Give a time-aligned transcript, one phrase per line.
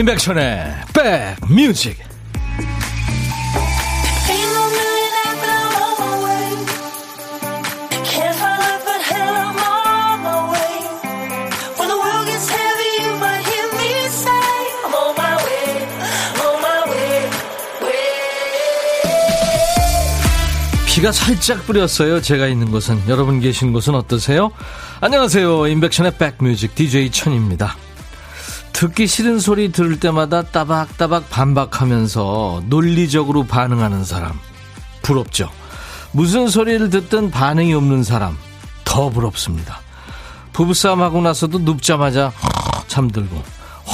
[0.00, 0.64] 임백천의
[0.94, 1.98] 백뮤직
[21.00, 22.20] 비가 살짝 뿌렸어요.
[22.22, 24.50] 제가 있는 곳은 여러분 계신 곳은 어떠세요?
[25.00, 25.66] 안녕하세요.
[25.66, 27.76] 임백천의 백뮤직 DJ 천입니다.
[28.80, 34.32] 듣기 싫은 소리 들을 때마다 따박따박 반박하면서 논리적으로 반응하는 사람.
[35.02, 35.50] 부럽죠.
[36.12, 38.38] 무슨 소리를 듣든 반응이 없는 사람.
[38.86, 39.80] 더 부럽습니다.
[40.54, 42.32] 부부싸움 하고 나서도 눕자마자
[42.86, 43.42] 잠들고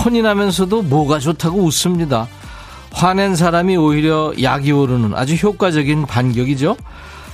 [0.04, 2.28] 혼이 나면서도 뭐가 좋다고 웃습니다.
[2.92, 6.76] 화낸 사람이 오히려 약이 오르는 아주 효과적인 반격이죠.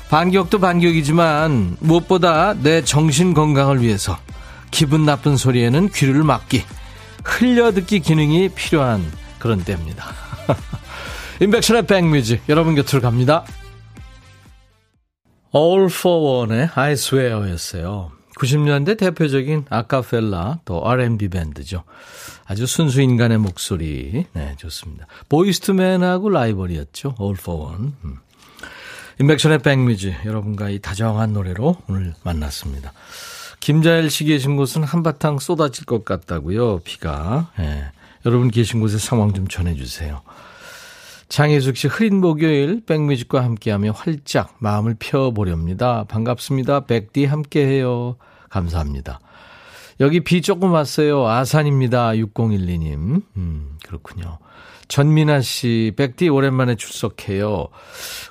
[0.08, 4.16] 반격도 반격이지만 무엇보다 내 정신 건강을 위해서
[4.70, 6.64] 기분 나쁜 소리에는 귀를 막기
[7.24, 9.02] 흘려듣기 기능이 필요한
[9.38, 10.06] 그런 때입니다.
[11.40, 13.44] 인백션의 백뮤직 여러분 곁으로 갑니다.
[15.54, 18.12] All for One의 I Swear였어요.
[18.38, 21.84] 90년대 대표적인 아카펠라 또 R&B 밴드죠.
[22.44, 24.26] 아주 순수 인간의 목소리.
[24.32, 25.06] 네, 좋습니다.
[25.28, 27.16] 보이스투맨하고 라이벌이었죠.
[27.20, 27.92] All for One.
[28.04, 28.18] 음.
[29.20, 32.92] 인백션의 백뮤직 여러분과 이 다정한 노래로 오늘 만났습니다.
[33.62, 36.80] 김자일 씨 계신 곳은 한바탕 쏟아질 것 같다고요.
[36.80, 37.52] 비가.
[37.60, 37.84] 예.
[38.26, 40.20] 여러분 계신 곳의 상황 좀 전해주세요.
[41.28, 46.02] 장혜숙 씨 흐린 목요일 백뮤직과 함께하며 활짝 마음을 펴보렵니다.
[46.08, 46.86] 반갑습니다.
[46.86, 48.16] 백디 함께해요.
[48.50, 49.20] 감사합니다.
[50.00, 51.28] 여기 비 조금 왔어요.
[51.28, 52.14] 아산입니다.
[52.14, 53.22] 6012님.
[53.36, 54.38] 음, 그렇군요.
[54.88, 57.68] 전민아 씨, 백디 오랜만에 출석해요.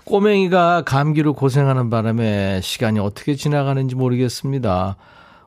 [0.03, 4.98] 꼬맹이가 감기로 고생하는 바람에 시간이 어떻게 지나가는지 모르겠습니다.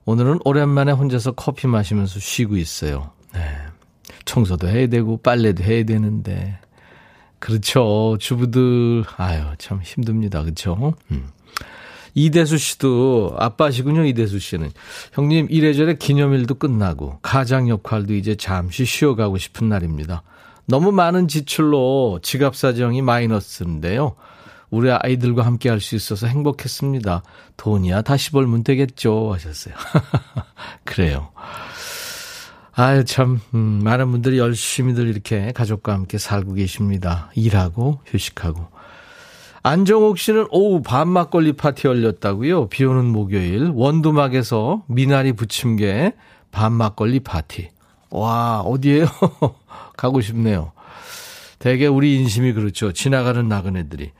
[0.06, 3.10] 오늘은 오랜만에 혼자서 커피 마시면서 쉬고 있어요.
[3.32, 3.40] 네.
[4.24, 6.58] 청소도 해야 되고 빨래도 해야 되는데
[7.38, 8.16] 그렇죠.
[8.20, 10.42] 주부들 아유 참 힘듭니다.
[10.42, 10.94] 그렇죠?
[11.10, 11.28] 음.
[12.14, 14.04] 이대수 씨도 아빠시군요.
[14.04, 14.70] 이대수 씨는
[15.12, 20.22] 형님 이래저래 기념일도 끝나고 가장 역할도 이제 잠시 쉬어가고 싶은 날입니다.
[20.66, 24.14] 너무 많은 지출로 지갑 사정이 마이너스인데요.
[24.74, 27.22] 우리 아이들과 함께 할 수 있어서 행복했습니다.
[27.56, 29.32] 돈이야 다시 벌면 되겠죠.
[29.32, 29.74] 하셨어요.
[30.84, 31.30] 그래요.
[32.76, 37.30] 아유, 참, 음, 많은 분들이 열심히들 이렇게 가족과 함께 살고 계십니다.
[37.36, 38.66] 일하고, 휴식하고.
[39.62, 42.68] 안정옥 씨는 오후 밤 막걸리 파티 열렸다고요.
[42.68, 46.12] 비 오는 목요일 원두막에서 미나리 부침개
[46.50, 47.70] 밤 막걸리 파티.
[48.10, 49.06] 와, 어디에요?
[49.96, 50.72] 가고 싶네요.
[51.58, 52.92] 대개 우리 인심이 그렇죠.
[52.92, 54.10] 지나가는 나그네들이.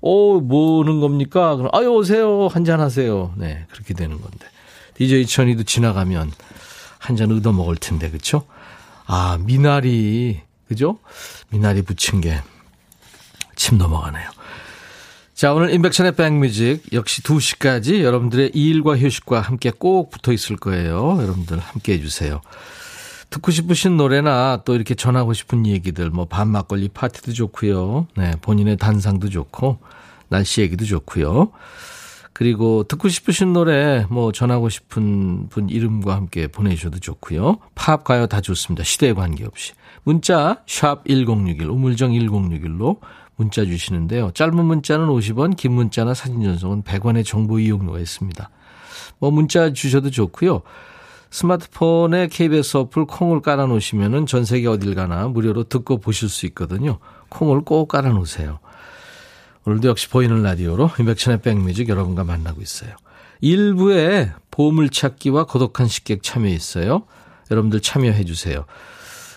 [0.00, 1.56] 오, 뭐는 겁니까?
[1.56, 2.48] 그럼, 아유, 오세요.
[2.48, 3.32] 한잔 하세요.
[3.36, 4.46] 네, 그렇게 되는 건데.
[4.94, 6.32] DJ 천이도 지나가면
[6.98, 8.44] 한 잔 얻어 먹을 텐데, 그쵸?
[9.06, 10.98] 아, 미나리, 그죠?
[11.50, 14.28] 미나리 부친 게침 넘어가네요.
[15.34, 21.18] 자, 오늘 인백션의 백뮤직 역시 2시까지 여러분들의 일과 휴식과 함께 꼭 붙어 있을 거예요.
[21.22, 22.40] 여러분들 함께 해주세요.
[23.30, 28.06] 듣고 싶으신 노래나 또 이렇게 전하고 싶은 얘기들, 뭐, 밥 막걸리 파티도 좋고요.
[28.16, 29.78] 네, 본인의 단상도 좋고,
[30.28, 31.50] 날씨 얘기도 좋고요.
[32.32, 37.58] 그리고 듣고 싶으신 노래, 뭐, 전하고 싶은 분 이름과 함께 보내주셔도 좋고요.
[37.74, 38.84] 팝, 가요 다 좋습니다.
[38.84, 39.72] 시대에 관계없이.
[40.04, 43.00] 문자, 샵 1061, 우물정 1061로
[43.36, 44.30] 문자 주시는데요.
[44.32, 48.50] 짧은 문자는 50원, 긴 문자나 사진 전송은 100원의 정보 이용료가 있습니다.
[49.18, 50.62] 뭐, 문자 주셔도 좋고요.
[51.30, 56.98] 스마트폰에 KBS 어플 콩을 깔아놓으시면은 전 세계 어딜 가나 무료로 듣고 보실 수 있거든요.
[57.28, 58.58] 콩을 꼭 깔아놓으세요.
[59.64, 62.90] 오늘도 역시 보이는 라디오로 인백천의 백뮤직 여러분과 만나고 있어요.
[63.40, 67.04] 일부에 보물찾기와 고독한 식객 참여 있어요.
[67.50, 68.64] 여러분들 참여해 주세요.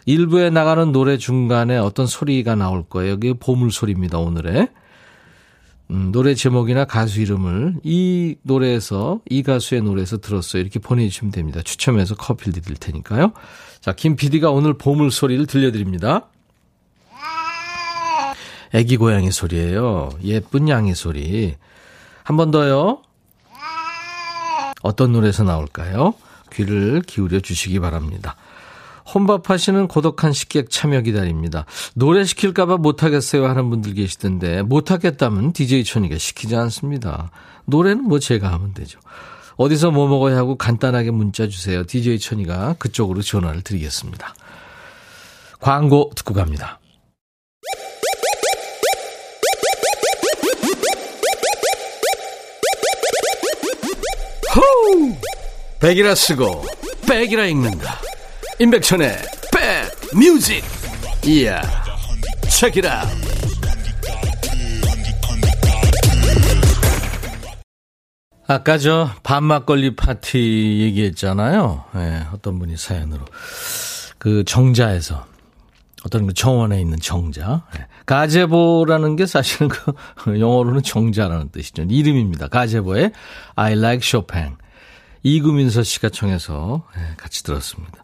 [0.06, 3.12] 일부에 나가는 노래 중간에 어떤 소리가 나올 거예요.
[3.12, 4.70] 여기 보물 소리입니다, 오늘의.
[5.92, 10.62] 음, 노래 제목이나 가수 이름을 이 노래에서 이 가수의 노래에서 들었어요.
[10.62, 11.62] 이렇게 보내주시면 됩니다.
[11.62, 13.34] 추첨해서 커피를 드릴 테니까요.
[13.82, 16.28] 자, 김 PD가 오늘 보물 소리를 들려드립니다.
[18.74, 20.12] 애기 고양이 소리예요.
[20.24, 21.56] 예쁜 양의 소리.
[22.24, 23.02] 한 번 더요.
[24.82, 26.14] 어떤 노래에서 나올까요?
[26.54, 28.36] 귀를 기울여 주시기 바랍니다.
[29.14, 31.66] 혼밥하시는 고독한 식객 참여 기다립니다.
[31.96, 37.32] 노래 시킬까봐 못하겠어요 하는 분들 계시던데 못하겠다면 DJ 천이가 시키지 않습니다.
[37.66, 39.00] 노래는 뭐 제가 하면 되죠.
[39.58, 41.86] 어디서 뭐 먹어야 하고 간단하게 문자 주세요.
[41.86, 44.34] DJ 천이가 그쪽으로 전화를 드리겠습니다.
[45.60, 46.80] 광고 듣고 갑니다.
[54.56, 55.16] 호우!
[55.80, 56.66] 백이라 쓰고
[57.08, 58.11] 백이라 읽는다.
[58.60, 59.18] 임백천의
[59.54, 60.64] 백 뮤직
[61.26, 61.62] 이야
[62.50, 63.04] 책이라
[68.48, 71.86] 아까 저 밤막걸리 파티 얘기했잖아요.
[71.94, 73.24] 네, 어떤 분이 사연으로
[74.18, 75.26] 그 정자에서
[76.04, 77.64] 어떤 그 정원에 있는 정자.
[77.74, 77.86] 네.
[78.06, 79.94] 가제보라는 게 사실은 그
[80.40, 81.84] 영어로는 정자라는 뜻이죠.
[81.84, 82.50] 이름입니다.
[82.50, 83.14] 가제보의
[83.56, 84.58] I like Chopin.
[85.24, 88.04] 이구민서 씨가 청해서 네, 같이 들었습니다.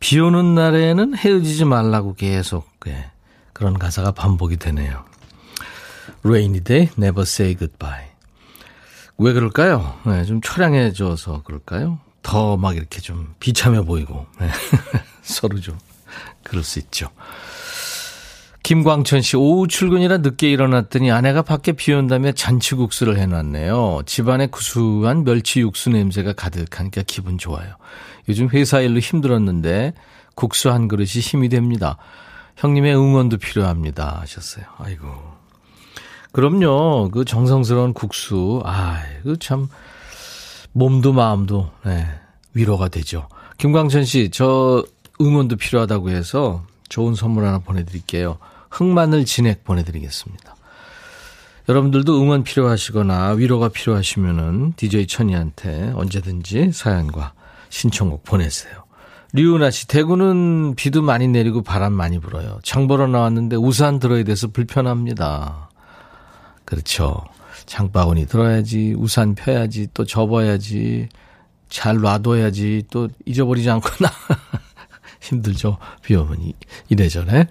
[0.00, 3.10] 비 오는 날에는 헤어지지 말라고 계속 예,
[3.52, 5.04] 그런 가사가 반복이 되네요.
[6.24, 8.06] Rainy day, never say goodbye.
[9.18, 9.98] 왜 그럴까요?
[10.06, 11.98] 네, 좀 초량해져서 그럴까요?
[12.22, 14.50] 더 막 이렇게 좀 비참해 보이고 네.
[15.22, 15.78] 서로 좀
[16.42, 17.08] 그럴 수 있죠.
[18.62, 24.02] 김광천 씨, 오후 출근이라 늦게 일어났더니 아내가 밖에 비 온다며 잔치국수를 해놨네요.
[24.06, 27.74] 집안에 구수한 멸치 육수 냄새가 가득하니까 기분 좋아요.
[28.28, 29.94] 요즘 회사 일로 힘들었는데
[30.34, 31.96] 국수 한 그릇이 힘이 됩니다.
[32.56, 34.20] 형님의 응원도 필요합니다.
[34.20, 34.64] 하셨어요.
[34.78, 35.08] 아이고.
[36.32, 37.10] 그럼요.
[37.10, 38.62] 그 정성스러운 국수.
[38.64, 39.68] 아, 그 참,
[40.72, 42.06] 몸도 마음도, 네,
[42.54, 43.28] 위로가 되죠.
[43.58, 44.84] 김광천 씨, 저
[45.20, 48.36] 응원도 필요하다고 해서 좋은 선물 하나 보내드릴게요.
[48.70, 50.56] 흑마늘 진액 보내드리겠습니다.
[51.68, 57.32] 여러분들도 응원 필요하시거나 위로가 필요하시면은 DJ 천이한테 언제든지 사연과
[57.70, 58.84] 신청곡 보내세요.
[59.32, 62.58] 류은아 씨, 대구는 비도 많이 내리고 바람 많이 불어요.
[62.64, 65.70] 장 보러 나왔는데 우산 들어야 돼서 불편합니다.
[66.64, 67.22] 그렇죠.
[67.66, 71.08] 장바구니 들어야지, 우산 펴야지, 또 접어야지,
[71.68, 74.10] 잘 놔둬야지, 또 잊어버리지 않고 나.
[75.20, 75.78] 힘들죠.
[76.02, 76.52] 비 오면
[76.88, 77.46] 이래저래.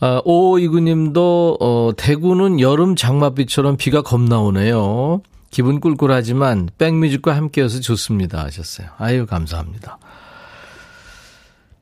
[0.00, 5.22] 아, 오이구 님도, 어, 대구는 여름 장맛비처럼 비가 겁나 오네요.
[5.50, 8.42] 기분 꿀꿀하지만 백뮤직과 함께여서 좋습니다.
[8.44, 8.88] 하셨어요.
[8.98, 9.98] 아유, 감사합니다.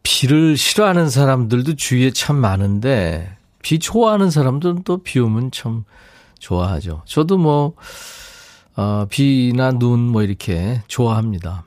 [0.02, 5.84] 비를 싫어하는 사람들도 주위에 참 많은데, 비 좋아하는 사람들은 또 비 오면 참
[6.38, 7.02] 좋아하죠.
[7.06, 7.74] 저도 뭐,
[8.76, 11.64] 어, 비나 눈 뭐 이렇게 좋아합니다.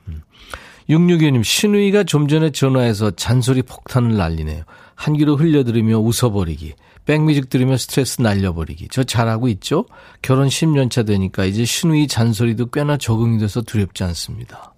[0.88, 1.42] 662님, 음.
[1.42, 4.64] 신우이가 좀 전에 전화해서 잔소리 폭탄을 날리네요.
[4.94, 6.74] 한 귀로 흘려들으며 웃어버리기.
[7.04, 8.88] 백뮤직 들으며 스트레스 날려버리기.
[8.90, 9.86] 저 잘하고 있죠?
[10.22, 14.74] 결혼 10년 차 되니까 이제 신우이 잔소리도 꽤나 적응이 돼서 두렵지 않습니다.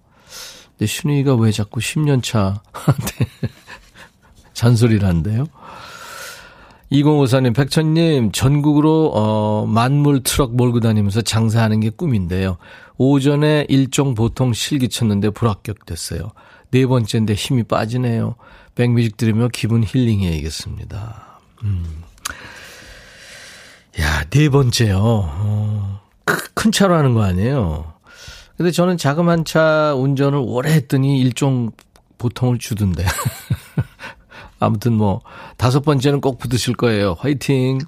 [0.77, 3.27] 근데 신우이가 왜 자꾸 10년 차한테
[4.53, 5.45] 잔소리를 한대요?
[6.91, 12.57] 2054님, 백천님, 전국으로, 어, 만물 트럭 몰고 다니면서 장사하는 게 꿈인데요.
[12.97, 16.31] 오전에 일종 보통 실기 쳤는데 불합격됐어요.
[16.71, 18.35] 네 번째인데 힘이 빠지네요.
[18.75, 21.39] 백뮤직 들으며 기분 힐링해야겠습니다.
[21.63, 22.03] 음.
[23.99, 24.99] 야, 네 번째요.
[25.01, 26.01] 어,
[26.53, 27.93] 큰 차로 하는 거 아니에요?
[28.57, 31.71] 근데 저는 자그만 차 운전을 오래 했더니 일종
[32.17, 33.05] 보통을 주던데.
[34.59, 35.21] 아무튼 뭐,
[35.57, 37.15] 다섯 번째는 꼭 붙으실 거예요.
[37.19, 37.79] 화이팅!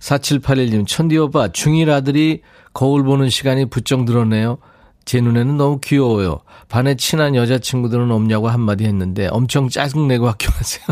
[0.00, 2.42] 4781님, 천디 오빠, 중1 아들이
[2.72, 4.58] 거울 보는 시간이 부쩍 늘었네요.
[5.04, 6.40] 제 눈에는 너무 귀여워요.
[6.68, 10.84] 반에 친한 여자친구들은 없냐고 한마디 했는데 엄청 짜증내고 학교 가세요.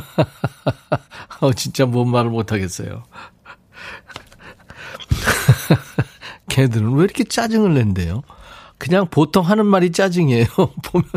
[1.40, 3.04] 어, 진짜 뭔 말을 못하겠어요.
[6.48, 8.22] 걔들은 왜 이렇게 짜증을 낸대요?
[8.78, 10.46] 그냥 보통 하는 말이 짜증이에요.
[10.84, 11.08] 보면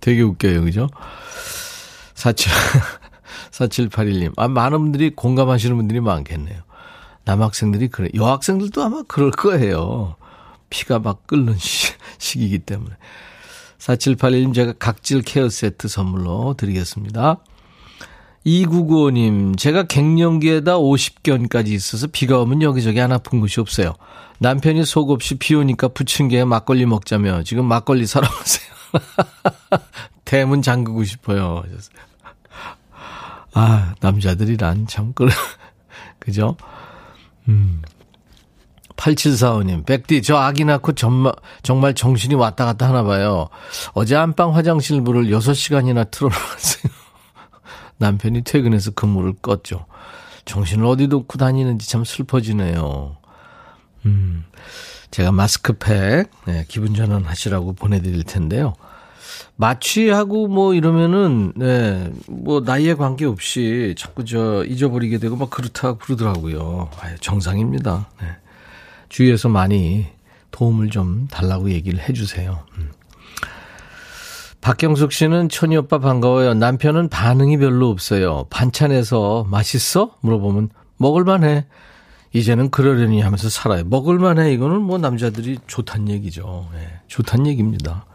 [0.00, 0.64] 되게 웃겨요.
[0.64, 0.88] 그죠?
[2.20, 2.52] 47,
[3.50, 4.32] 4781님.
[4.38, 6.60] 아, 많은 분들이 공감하시는 분들이 많겠네요.
[7.24, 8.08] 남학생들이 그래.
[8.14, 10.16] 여학생들도 아마 그럴 거예요.
[10.68, 12.94] 피가 막 끓는 시, 시기이기 때문에.
[13.78, 17.38] 4781님 제가 각질 케어 세트 선물로 드리겠습니다.
[18.46, 23.94] 2995님, 제가 갱년기에다 50견까지 있어서 비가 오면 여기저기 안 아픈 곳이 없어요.
[24.38, 28.70] 남편이 속 없이 비 오니까 부침개에 막걸리 먹자며 지금 막걸리 사러 가세요.
[30.24, 31.62] 대문 잠그고 싶어요.
[33.54, 35.28] 아, 남자들이란 참, 그,
[36.18, 36.56] 그죠?
[37.48, 37.82] 음.
[38.96, 43.48] 8745님, 백디, 저 아기 낳고 정말, 정말 정신이 왔다 갔다 하나 봐요.
[43.94, 46.92] 어제 안방 화장실 물을 6시간이나 틀어놨어요.
[47.96, 49.86] 남편이 퇴근해서 근무를 껐죠.
[50.44, 53.16] 정신을 어디 놓고 다니는지 참 슬퍼지네요.
[54.04, 54.44] 음,
[55.10, 58.74] 제가 마스크팩, 네, 기분 전환 하시라고 보내드릴 텐데요.
[59.60, 66.88] 마취하고 뭐 이러면은, 네, 뭐 나이에 관계없이 자꾸 저 잊어버리게 되고 막 그렇다 그러더라고요.
[66.98, 68.08] 아유, 정상입니다.
[68.22, 68.28] 네.
[69.10, 70.06] 주위에서 많이
[70.50, 72.64] 도움을 좀 달라고 얘기를 해주세요.
[72.78, 72.90] 음.
[74.62, 76.54] 박경숙 씨는 천이 오빠 반가워요.
[76.54, 78.46] 남편은 반응이 별로 없어요.
[78.48, 80.16] 반찬에서 맛있어?
[80.20, 81.66] 물어보면 먹을만해.
[82.32, 83.84] 이제는 그러려니 하면서 살아요.
[83.84, 84.52] 먹을만해.
[84.54, 86.68] 이거는 뭐 남자들이 좋단 얘기죠.
[86.72, 88.06] 네, 좋단 얘기입니다.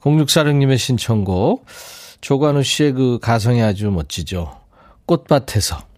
[0.00, 1.66] 0646님의 신청곡.
[2.20, 4.58] 조관우 씨의 그 가성이 아주 멋지죠.
[5.06, 5.88] 꽃밭에서.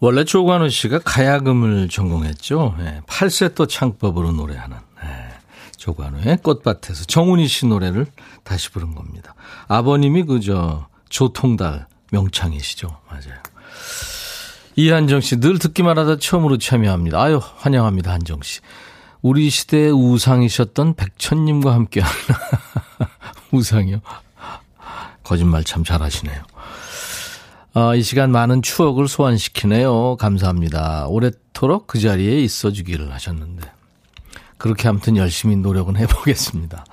[0.00, 2.76] 원래 조관우 씨가 가야금을 전공했죠.
[2.78, 5.08] 네, 팔세또 창법으로 노래하는 네,
[5.76, 8.06] 조관우의 꽃밭에서 정훈이 씨 노래를
[8.44, 9.34] 다시 부른 겁니다.
[9.66, 12.88] 아버님이 그저 조통달 명창이시죠.
[13.08, 13.42] 맞아요.
[14.76, 17.20] 이한정 씨, 늘 듣기만 하다 처음으로 참여합니다.
[17.20, 18.60] 아유, 환영합니다, 한정 씨.
[19.22, 22.14] 우리 시대의 우상이셨던 백천님과 함께하는
[23.52, 24.00] 우상이요.
[25.24, 26.42] 거짓말 참 잘하시네요.
[27.74, 30.16] 아, 이 시간 많은 추억을 소환시키네요.
[30.16, 31.06] 감사합니다.
[31.08, 33.70] 오랫도록 그 자리에 있어 주기를 하셨는데.
[34.56, 36.84] 그렇게 아무튼 열심히 노력은 해보겠습니다.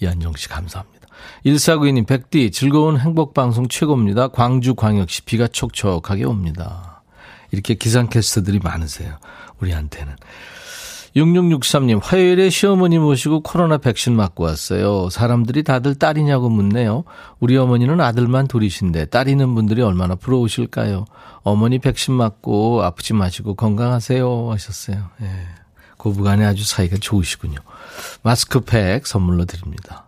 [0.00, 1.08] 이한정 씨 감사합니다.
[1.44, 4.28] 1492님, 백디, 즐거운 행복방송 최고입니다.
[4.28, 7.02] 광주광역시 비가 촉촉하게 옵니다.
[7.50, 9.18] 이렇게 기상캐스터들이 많으세요.
[9.60, 10.14] 우리한테는.
[11.18, 15.08] 6663님, 화요일에 시어머니 모시고 코로나 백신 맞고 왔어요.
[15.10, 17.04] 사람들이 다들 딸이냐고 묻네요.
[17.40, 21.06] 우리 어머니는 아들만 둘이신데 딸 있는 분들이 얼마나 부러우실까요?
[21.42, 24.50] 어머니 백신 맞고 아프지 마시고 건강하세요.
[24.50, 25.10] 하셨어요.
[25.22, 25.26] 예.
[25.96, 27.58] 고부간에 아주 사이가 좋으시군요.
[28.22, 30.06] 마스크팩 선물로 드립니다.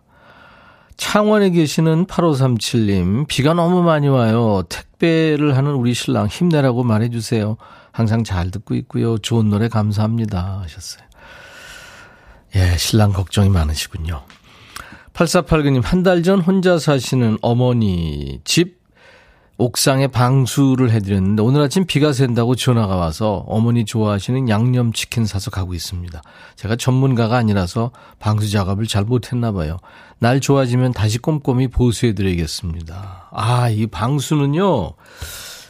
[0.95, 4.63] 창원에 계시는 8537님, 비가 너무 많이 와요.
[4.69, 7.57] 택배를 하는 우리 신랑 힘내라고 말해주세요.
[7.91, 9.17] 항상 잘 듣고 있고요.
[9.17, 10.61] 좋은 노래 감사합니다.
[10.63, 11.03] 하셨어요.
[12.55, 14.23] 예, 신랑 걱정이 많으시군요.
[15.13, 18.79] 8489님, 한 달 전 혼자 사시는 어머니 집
[19.57, 26.19] 옥상에 방수를 해드렸는데 오늘 아침 비가 샌다고 전화가 와서 어머니 좋아하시는 양념치킨 사서 가고 있습니다.
[26.55, 29.77] 제가 전문가가 아니라서 방수 작업을 잘 못했나 봐요.
[30.17, 33.29] 날 좋아지면 다시 꼼꼼히 보수해드리겠습니다.
[33.31, 34.93] 아, 이 방수는요.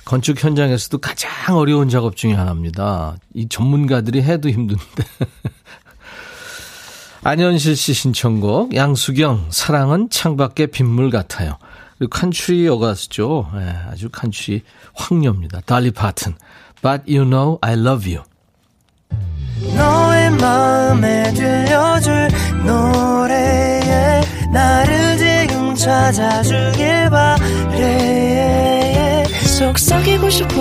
[0.05, 3.15] 건축 현장에서도 가장 어려운 작업 중의 하나입니다.
[3.33, 4.83] 이 전문가들이 해도 힘든데.
[7.23, 11.57] 안현실 씨 신청곡 양수경 사랑은 창밖의 빗물 같아요.
[11.97, 13.47] 그리고 칸츄리 여가수죠.
[13.53, 15.61] 네, 아주 칸츄리 황녀입니다.
[15.61, 16.33] 달리 파튼.
[16.81, 18.23] But you know I love you.
[19.75, 22.29] 너의 마음에 들려줄
[22.65, 28.40] 노래에 나를 지금 찾아주길 바래
[29.61, 30.55] 속삭이고 싶어.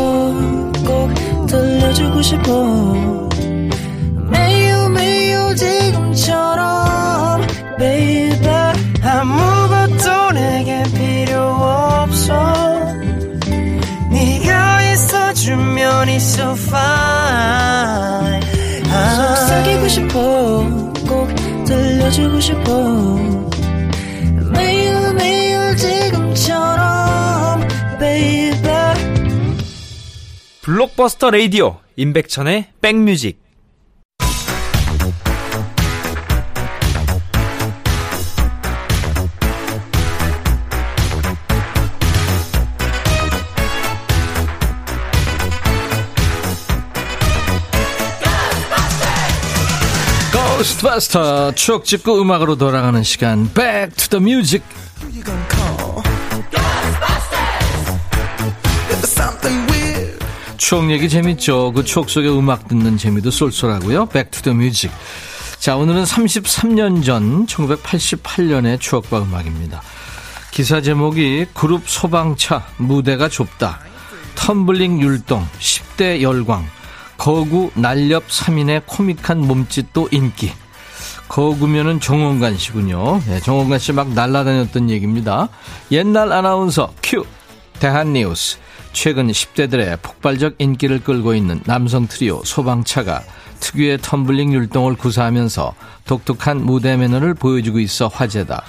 [0.86, 2.52] 꼭 들려주고 싶어.
[4.30, 7.40] 매우 매우 지금처럼
[7.78, 8.46] baby
[9.02, 12.34] 아무것도 내게 필요 없어.
[14.12, 18.40] 네가 있어주면 있어 fine.
[19.16, 20.18] 속삭이고 싶어.
[21.08, 21.26] 꼭
[21.64, 23.39] 들려주고 싶어
[30.70, 33.40] 블록버스터 레이디오 임백천의 백뮤직.
[50.56, 53.52] 고스트바스터 추억 찍고 음악으로 돌아가는 시간.
[53.52, 54.64] Back to the Music
[60.70, 61.72] 추억 얘기 재밌죠.
[61.72, 64.08] 그 추억 속에 음악 듣는 재미도 쏠쏠하고요.
[64.50, 64.96] Music.
[65.58, 69.82] 자 오늘은 33년 전 1988년의 추억과 음악입니다.
[70.52, 73.80] 기사 제목이 그룹 소방차 무대가 좁다.
[74.36, 76.64] 텀블링 율동 10대 열광.
[77.18, 80.52] 거구 날렵 3인의 코믹한 몸짓도 인기.
[81.26, 83.20] 거구면은 정원관 씨군요.
[83.26, 85.48] 네, 정원관 씨 막 날라다녔던 얘기입니다.
[85.90, 87.26] 옛날 아나운서 큐
[87.80, 88.58] 대한뉴스
[88.92, 93.22] 최근 10대들의 폭발적 인기를 끌고 있는 남성 트리오 소방차가
[93.60, 95.74] 특유의 텀블링 율동을 구사하면서
[96.06, 98.62] 독특한 무대 매너를 보여주고 있어 화제다.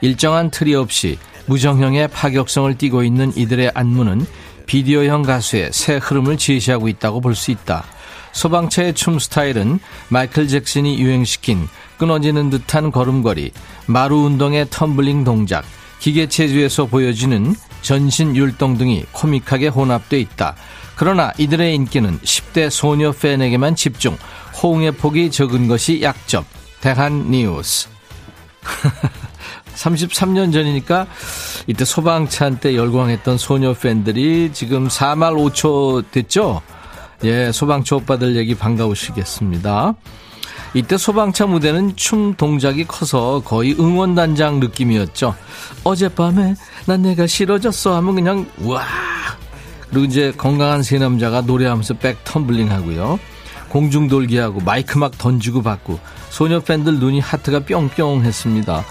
[0.00, 4.26] 일정한 틀이 없이 무정형의 파격성을 띠고 있는 이들의 안무는
[4.66, 7.84] 비디오형 가수의 새 흐름을 제시하고 있다고 볼 수 있다.
[8.32, 9.78] 소방차의 춤 스타일은
[10.08, 11.68] 마이클 잭슨이 유행시킨
[11.98, 13.52] 끊어지는 듯한 걸음걸이,
[13.86, 15.64] 마루 운동의 텀블링 동작,
[16.00, 20.56] 기계체조에서 보여지는 전신 율동 등이 코믹하게 혼합돼 있다.
[20.96, 24.16] 그러나 이들의 인기는 10대 소녀 팬에게만 집중,
[24.62, 26.44] 호응의 폭이 적은 것이 약점.
[26.80, 27.88] 대한 뉴스.
[29.76, 31.06] 33년 전이니까
[31.66, 36.62] 이때 소방차 때 열광했던 소녀 팬들이 지금 4말 5초 됐죠?
[37.24, 39.94] 예, 소방차 오빠들 얘기 반가우시겠습니다.
[40.74, 45.34] 이때 소방차 무대는 춤 동작이 커서 거의 응원단장 느낌이었죠.
[45.84, 46.54] 어젯밤에
[46.86, 48.84] 난 내가 싫어졌어 하면 그냥 와
[49.90, 53.18] 그리고 이제 건강한 세 남자가 노래하면서 백 텀블링 하고요.
[53.68, 55.98] 공중 돌기하고 마이크 막 던지고 받고
[56.30, 58.84] 소녀 팬들 눈이 하트가 뿅뿅 했습니다.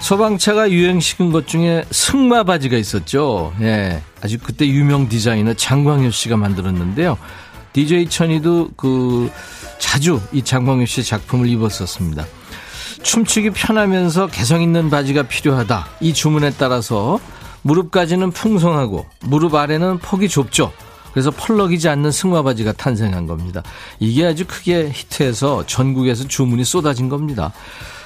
[0.00, 3.52] 소방차가 유행시킨 것 중에 승마 바지가 있었죠.
[3.60, 4.02] 예.
[4.20, 7.16] 아주 그때 유명 디자이너 장광효 씨가 만들었는데요.
[7.72, 9.30] DJ 천이도 그
[9.78, 12.26] 자주 이 장광효 씨 작품을 입었었습니다.
[13.02, 15.88] 춤추기 편하면서 개성 있는 바지가 필요하다.
[16.00, 17.18] 이 주문에 따라서
[17.62, 20.72] 무릎까지는 풍성하고 무릎 아래는 폭이 좁죠.
[21.12, 23.62] 그래서 펄럭이지 않는 승마 바지가 탄생한 겁니다.
[24.00, 27.52] 이게 아주 크게 히트해서 전국에서 주문이 쏟아진 겁니다.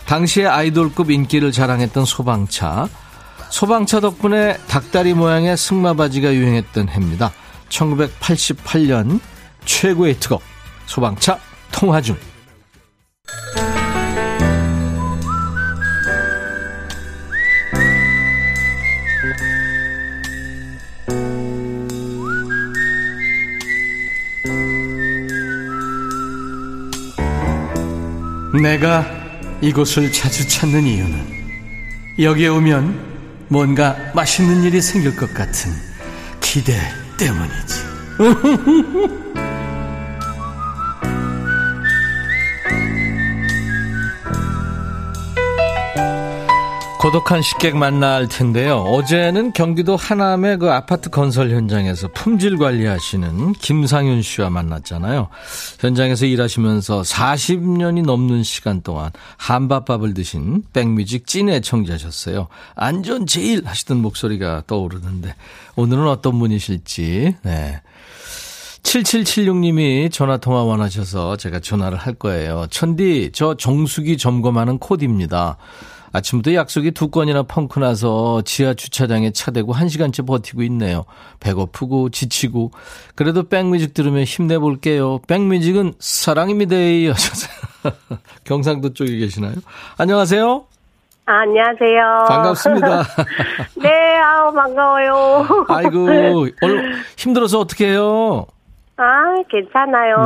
[0.06, 2.88] 당시에 아이돌급 인기를 자랑했던 소방차.
[3.50, 7.32] 소방차 덕분에 닭다리 모양의 승마 바지가 유행했던 해입니다.
[7.68, 9.20] 1988년
[9.66, 10.40] 최고의 특업
[10.86, 11.38] 소방차
[11.70, 12.16] 통화 중.
[28.62, 29.04] 내가
[29.60, 31.36] 이곳을 자주 찾는 이유는
[32.18, 35.70] 여기에 오면 뭔가 맛있는 일이 생길 것 같은
[36.40, 36.72] 기대
[37.18, 39.16] 때문이지.
[47.06, 48.78] 고독한 식객 만날 텐데요.
[48.78, 55.28] 어제는 경기도 하남의 그 아파트 건설 현장에서 품질 관리하시는 김상윤 씨와 만났잖아요.
[55.78, 62.48] 현장에서 일하시면서 40년이 넘는 시간 동안 한밥밥을 드신 백뮤직 찐 애청자셨어요.
[62.74, 65.36] 안전 제일 하시던 목소리가 떠오르는데
[65.76, 67.82] 오늘은 어떤 분이실지, 네.
[68.82, 72.66] 7776님이 전화 통화 원하셔서 제가 전화를 할 거예요.
[72.68, 75.56] 천디, 저 정수기 점검하는 코디입니다.
[76.12, 81.04] 아침부터 약속이 두 건이나 펑크 나서 지하 주차장에 차 대고 한 시간째 버티고 있네요.
[81.40, 82.70] 배고프고 지치고
[83.14, 85.20] 그래도 백뮤직 들으면 힘내볼게요.
[85.26, 86.76] 백뮤직은 사랑입니다.
[86.76, 87.48] 하셔서
[88.44, 89.54] 경상도 쪽에 계시나요?
[89.98, 90.66] 안녕하세요.
[91.28, 92.24] 아, 안녕하세요.
[92.28, 93.02] 반갑습니다.
[93.82, 95.66] 네, 아우 반가워요.
[95.68, 96.46] 아이고
[97.16, 98.46] 힘들어서 어떻게 해요?
[98.98, 100.16] 아, 괜찮아요.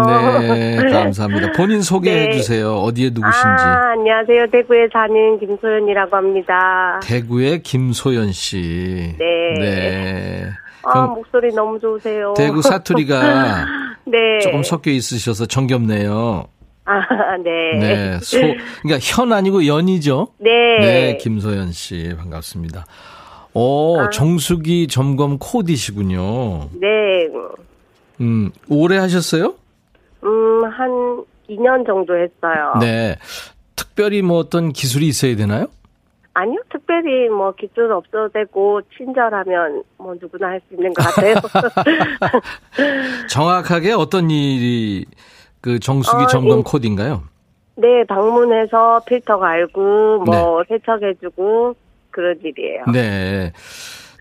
[0.54, 1.52] 네, 감사합니다.
[1.56, 2.33] 본인 소개해 네.
[2.33, 2.74] 주세요.
[2.76, 3.46] 어디에 누구신지.
[3.46, 4.46] 아, 안녕하세요.
[4.52, 7.00] 대구에 사는 김소연이라고 합니다.
[7.02, 9.16] 대구의 김소연 씨.
[9.18, 9.54] 네.
[9.59, 10.44] 네.
[10.85, 12.35] 아, 경- 목소리 너무 좋으세요.
[12.37, 13.66] 대구 사투리가
[14.06, 14.38] 네.
[14.40, 16.44] 조금 섞여 있으셔서 정겹네요.
[16.85, 17.00] 아,
[17.42, 17.78] 네.
[17.78, 18.18] 네.
[18.20, 18.38] 소,
[18.83, 20.28] 그러니까 현 아니고 연이죠?
[20.38, 20.50] 네.
[20.80, 22.85] 네, 김소연 씨 반갑습니다.
[23.52, 24.11] 오, 아.
[24.11, 26.68] 정수기 점검 코디시군요.
[26.80, 26.88] 네.
[28.20, 29.54] 음, 오래 하셨어요?
[30.24, 32.74] 음, 한 2년 정도 했어요.
[32.80, 33.16] 네.
[33.76, 35.66] 특별히 뭐 어떤 기술이 있어야 되나요?
[36.35, 41.35] 아니요, 특별히 뭐 기술 없어도 되고, 친절하면 뭐 누구나 할 수 있는 것 같아요.
[43.28, 45.04] 정확하게 어떤 일이
[45.61, 47.22] 그 정수기 어, 점검 이- 코디인가요?
[47.76, 51.74] 네, 방문해서 필터 갈고, 뭐, 세척해주고,
[52.11, 52.85] 그런 일이에요.
[52.92, 53.52] 네.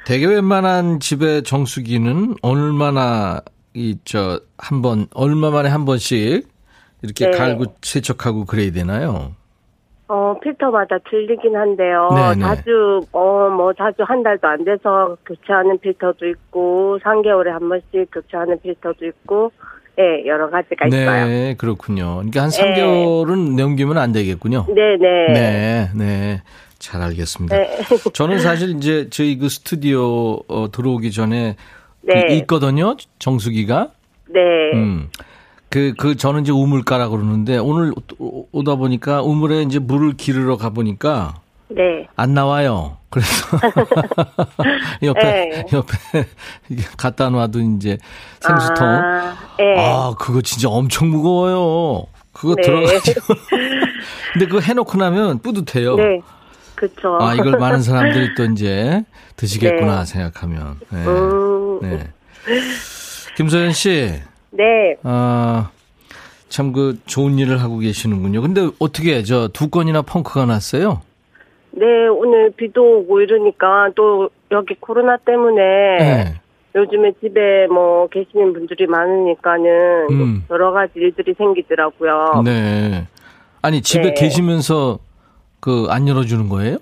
[0.06, 3.42] 되게 웬만한 집의 정수기는 얼마나
[3.74, 6.48] 이 저 한 번 얼마 만에 한 번씩
[7.02, 7.38] 이렇게 네.
[7.38, 9.34] 갈고 세척하고 그래야 되나요?
[10.08, 12.10] 어, 필터마다 틀리긴 한데요.
[12.16, 12.42] 네, 네.
[12.42, 18.60] 자주, 어, 뭐, 자주 한 달도 안 돼서 교체하는 필터도 있고, 3개월에 한 번씩 교체하는
[18.60, 19.52] 필터도 있고,
[20.00, 21.28] 예, 여러 가지가 있어요.
[21.28, 22.16] 네, 그렇군요.
[22.16, 22.58] 그러니까 한 네.
[22.74, 24.66] 3개월은 넘기면 안 되겠군요.
[24.74, 25.34] 네네.
[25.34, 26.42] 네, 네.
[26.80, 27.56] 잘 알겠습니다.
[27.56, 27.78] 네.
[28.14, 31.60] 저는 사실 이제 저희 그 스튜디오 어, 들어오기 전에 그
[32.02, 32.36] 네.
[32.38, 32.96] 있거든요.
[33.20, 33.90] 정수기가.
[34.30, 34.40] 네.
[34.74, 35.10] 음.
[35.70, 41.36] 그, 그, 저는 이제 우물가라 그러는데 오늘 오- 오다 보니까 우물에 이제 물을 기르러 가보니까
[41.70, 42.08] 네.
[42.16, 42.98] 안 나와요.
[43.12, 43.30] 그래서
[45.04, 45.66] 옆에, 네.
[45.74, 46.26] 옆에
[46.98, 47.98] 갖다 놔도 이제
[48.40, 48.88] 생수통.
[48.88, 49.76] 아, 예.
[49.80, 52.06] 아, 그거 진짜 엄청 무거워요.
[52.32, 52.62] 그거 네.
[52.64, 53.22] 들어가지고.
[54.34, 55.96] 근데 그거 해놓고 나면 뿌듯해요.
[55.96, 56.22] 네.
[56.80, 57.18] 그쵸.
[57.20, 59.04] 아, 이걸 많은 사람들이 또 이제
[59.36, 60.06] 드시겠구나 네.
[60.06, 60.80] 생각하면.
[60.92, 61.06] 네.
[61.06, 62.08] 음, 네.
[63.36, 64.14] 김소연 씨,
[64.52, 64.96] 네.
[65.04, 65.70] 아,
[66.48, 68.42] 참 그 좋은 일을 하고 계시는군요.
[68.42, 71.02] 근데 어떻게 저 두 건이나 펑크가 났어요?
[71.72, 75.62] 네, 오늘 비도 오고 이러니까 또 여기 코로나 때문에
[76.00, 76.42] 네.
[76.76, 80.46] 요즘에 집에 뭐 계시는 분들이 많으니까는 음.
[80.50, 82.42] 여러 가지 일들이 생기더라고요.
[82.46, 83.06] 네.
[83.62, 84.14] 아니, 집에 네.
[84.14, 85.00] 계시면서
[85.60, 86.78] 그 안 열어주는 거예요?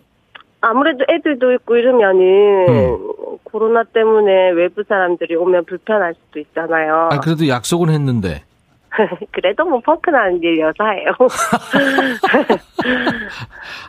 [0.61, 2.97] 아무래도 애들도 있고 이러면은 음.
[3.43, 7.09] 코로나 때문에 외부 사람들이 오면 불편할 수도 있잖아요.
[7.11, 8.43] 아, 그래도 약속은 했는데.
[9.31, 11.11] 그래도 뭐 펑크 나는 일 여사예요.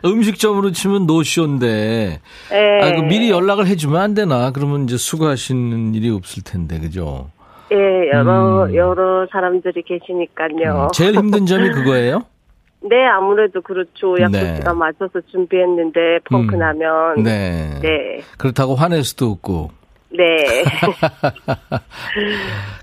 [0.05, 2.19] 음식점으로 치면 노쇼인데.
[2.53, 2.79] 예.
[2.81, 4.51] 아, 그 미리 연락을 해주면 안 되나?
[4.51, 7.29] 그러면 이제 수고하시는 일이 없을 텐데, 그죠?
[7.71, 8.75] 예, 여러 음.
[8.75, 10.83] 여러 사람들이 계시니까요.
[10.83, 12.23] 음, 제일 힘든 점이 그거예요?
[12.81, 14.15] 네, 아무래도 그렇죠.
[14.19, 14.55] 약속 네.
[14.55, 16.59] 시간 맞춰서 준비했는데 펑크 음.
[16.59, 17.79] 나면 네.
[17.81, 18.21] 네.
[18.37, 19.78] 그렇다고 화낼 수도 없고.
[20.11, 20.63] 네.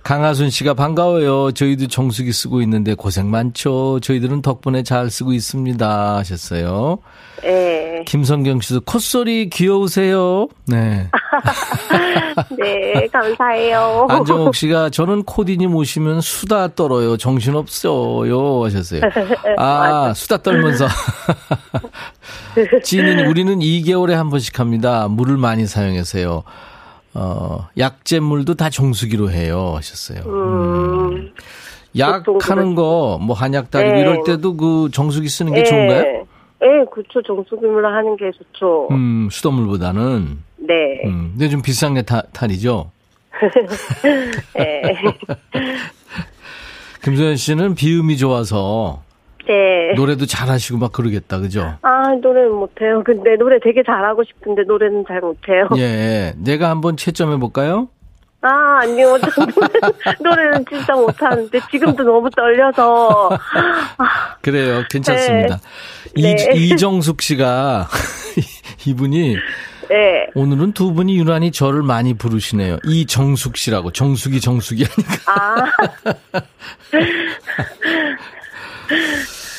[0.04, 1.50] 강하순 씨가 반가워요.
[1.52, 3.98] 저희도 정수기 쓰고 있는데 고생 많죠.
[4.00, 6.16] 저희들은 덕분에 잘 쓰고 있습니다.
[6.16, 6.98] 하셨어요.
[7.42, 8.04] 네.
[8.06, 10.46] 김성경 씨도 콧소리 귀여우세요.
[10.68, 11.08] 네.
[12.58, 14.06] 네, 감사해요.
[14.08, 17.16] 안정옥 씨가 저는 코디님 오시면 수다 떨어요.
[17.16, 18.64] 정신없어요.
[18.64, 19.00] 하셨어요.
[19.58, 20.86] 아, 수다 떨면서.
[22.84, 25.08] 찌는 우리는 2개월에 한 번씩 합니다.
[25.08, 26.44] 물을 많이 사용해서요.
[27.18, 29.72] 어, 약재물도 다 정수기로 해요.
[29.76, 30.20] 하셨어요.
[30.26, 31.32] 음,
[31.96, 34.00] 약 보통 하는 거, 뭐 한약 달고 네.
[34.00, 36.02] 이럴 때도 그 정수기 쓰는 게 좋은가요?
[36.02, 36.24] 네,
[36.92, 37.22] 그렇죠.
[37.22, 38.88] 정수기물로 하는 게 좋죠.
[38.90, 40.38] 음, 수돗물보다는.
[40.58, 40.74] 네.
[41.06, 42.90] 음, 근데 좀 비싼 게 타, 탈이죠?
[44.54, 44.82] 네.
[47.02, 49.02] 김소연 씨는 비음이 좋아서
[49.46, 49.94] 네.
[49.94, 51.76] 노래도 잘하시고 막 그러겠다, 그죠?
[51.82, 53.02] 아, 노래는 못해요.
[53.04, 55.68] 근데 노래 되게 잘하고 싶은데 노래는 잘 못해요.
[55.76, 57.88] 예, 내가 한번 채점해 볼까요?
[58.42, 59.18] 아, 아니요.
[59.18, 59.28] 저
[60.22, 63.30] 노래는, 진짜 못하는데 지금도 너무 떨려서.
[63.98, 65.58] 아, 그래요, 괜찮습니다.
[66.14, 66.34] 네.
[66.34, 66.52] 네.
[66.54, 67.88] 이, 이정숙 씨가
[68.86, 69.36] 이분이
[69.88, 70.26] 네.
[70.34, 72.78] 오늘은 두 분이 유난히 저를 많이 부르시네요.
[72.84, 75.32] 이정숙 씨라고 정숙이 정숙이 하니까.
[75.32, 75.66] 아,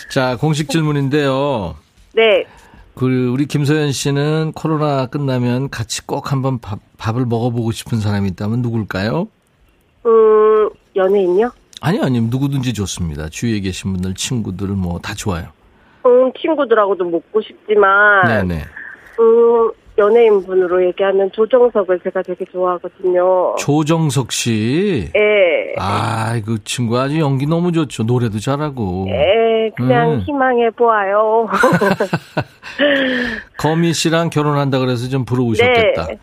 [0.10, 1.76] 자, 공식 질문인데요.
[2.14, 2.46] 네.
[2.96, 8.62] 그 우리 김소연 씨는 코로나 끝나면 같이 꼭 한번 밥, 밥을 먹어보고 싶은 사람이 있다면
[8.64, 9.28] 누굴까요?
[10.06, 11.52] 음, 연예인요?
[11.82, 13.30] 아니 아니 누구든지 좋습니다.
[13.30, 15.50] 주위에 계신 분들 친구들 뭐 다 좋아요.
[16.08, 18.26] 음, 친구들하고도 먹고 싶지만.
[18.48, 18.64] 네네.
[19.20, 23.56] 음, 연예인 분으로 얘기하면 조정석을 제가 되게 좋아하거든요.
[23.58, 25.10] 조정석 씨.
[25.16, 25.74] 예.
[25.80, 28.04] 아, 그 친구 아주 연기 너무 좋죠.
[28.04, 29.08] 노래도 잘하고.
[29.10, 30.20] 예, 그냥 음.
[30.22, 31.48] 희망해 보아요.
[33.58, 36.06] 거미 씨랑 결혼한다 그래서 좀 부러우셨겠다.
[36.08, 36.20] 네.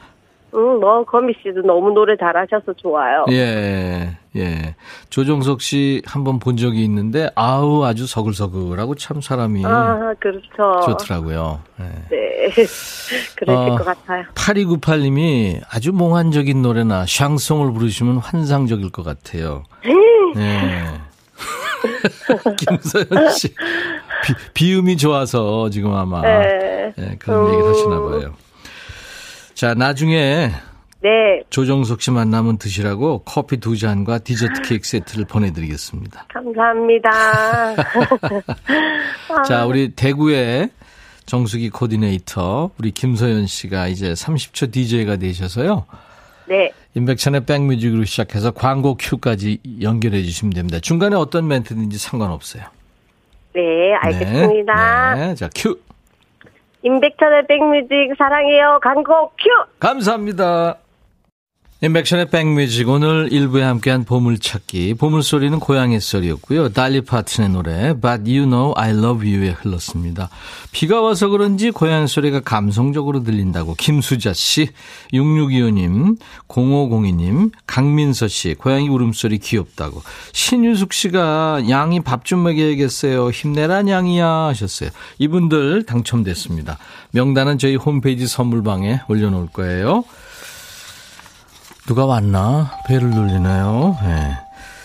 [0.54, 3.24] 음, 뭐 거미 씨도 너무 노래 잘하셔서 좋아요.
[3.30, 4.74] 예, 예.
[5.10, 10.80] 조정석 씨 한 번 본 적이 있는데, 아우, 아주 서글서글하고 참 사람이 아, 그렇죠.
[10.86, 11.60] 좋더라고요.
[11.80, 11.84] 예.
[12.10, 12.30] 네.
[13.36, 14.24] 그러실 어, 것 같아요.
[14.34, 19.64] 8298님이 아주 몽환적인 노래나 샹송을 부르시면 환상적일 것 같아요.
[20.34, 20.84] 네.
[22.58, 23.48] 김서연 씨.
[24.24, 26.92] 비, 비음이 좋아서 지금 아마 네.
[26.98, 27.52] 예, 그런 음.
[27.52, 28.34] 얘기를 하시나 봐요.
[29.54, 30.50] 자, 나중에
[31.00, 31.42] 네.
[31.50, 36.26] 조정석 씨 만나면 드시라고 커피 두 잔과 디저트 케이크 세트를 보내드리겠습니다.
[36.28, 37.10] 감사합니다.
[39.28, 40.70] 아, 자, 우리 대구의
[41.26, 45.84] 정수기 코디네이터 우리 김서연 씨가 이제 30초 DJ가 되셔서요.
[46.46, 46.72] 네.
[46.94, 50.78] 인백천의 백뮤직으로 시작해서 광고 큐까지 연결해 주시면 됩니다.
[50.80, 52.64] 중간에 어떤 멘트든지 상관없어요.
[53.54, 55.14] 네, 알겠습니다.
[55.14, 55.34] 네, 네.
[55.34, 55.78] 자, 큐.
[56.84, 58.78] 임백천의 백뮤직 사랑해요.
[58.82, 59.48] 광고 큐!
[59.80, 60.76] 감사합니다.
[61.84, 66.70] 임백천의 백뮤직 오늘 일부에 함께한 보물찾기 보물소리는 고양이 소리였고요.
[66.70, 70.30] Dolly Parton의 노래 But You Know I Love You에 흘렀습니다.
[70.72, 74.70] 비가 와서 그런지 고양이 소리가 감성적으로 들린다고 김수자 씨,
[75.12, 76.16] 6625님,
[76.48, 83.28] 0502님, 강민서 씨 고양이 울음소리 귀엽다고 신유숙 씨가 양이 밥 좀 먹여야겠어요.
[83.28, 84.88] 힘내라 양이야 하셨어요.
[85.18, 86.78] 이분들 당첨됐습니다.
[87.10, 90.04] 명단은 저희 홈페이지 선물방에 올려놓을 거예요.
[91.86, 92.72] 누가 왔나?
[92.86, 93.98] 배를 눌리네요.
[94.02, 94.36] 네.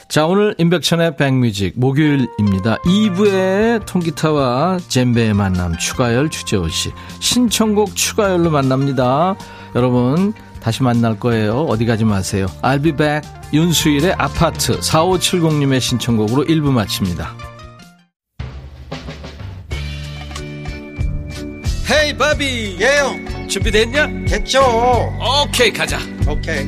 [0.10, 2.78] 자, 오늘 인백천의 백뮤직 목요일입니다.
[2.78, 6.92] 2부에 통기타와 젬베의 만남 추가열 주재호 씨.
[7.22, 9.36] 신청곡 추가열로 만납니다.
[9.76, 11.62] 여러분 다시 만날 거예요.
[11.70, 12.48] 어디 가지 마세요.
[12.62, 13.30] I'll be back.
[13.54, 17.36] 윤수일의 아파트 4570님의 신청곡으로 1부 마칩니다.
[21.92, 24.08] 헤이 바비 예영 준비됐냐?
[24.28, 24.62] 됐죠
[25.44, 26.68] 오케이 가자 오케이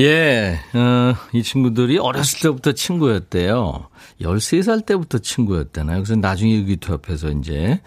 [0.00, 3.88] 예, 어, 이 친구들이 어렸을 때부터 친구였대요.
[4.22, 5.98] 13살 때부터 친구였대나요?
[5.98, 7.82] 그래서 나중에 의기투합해서 이제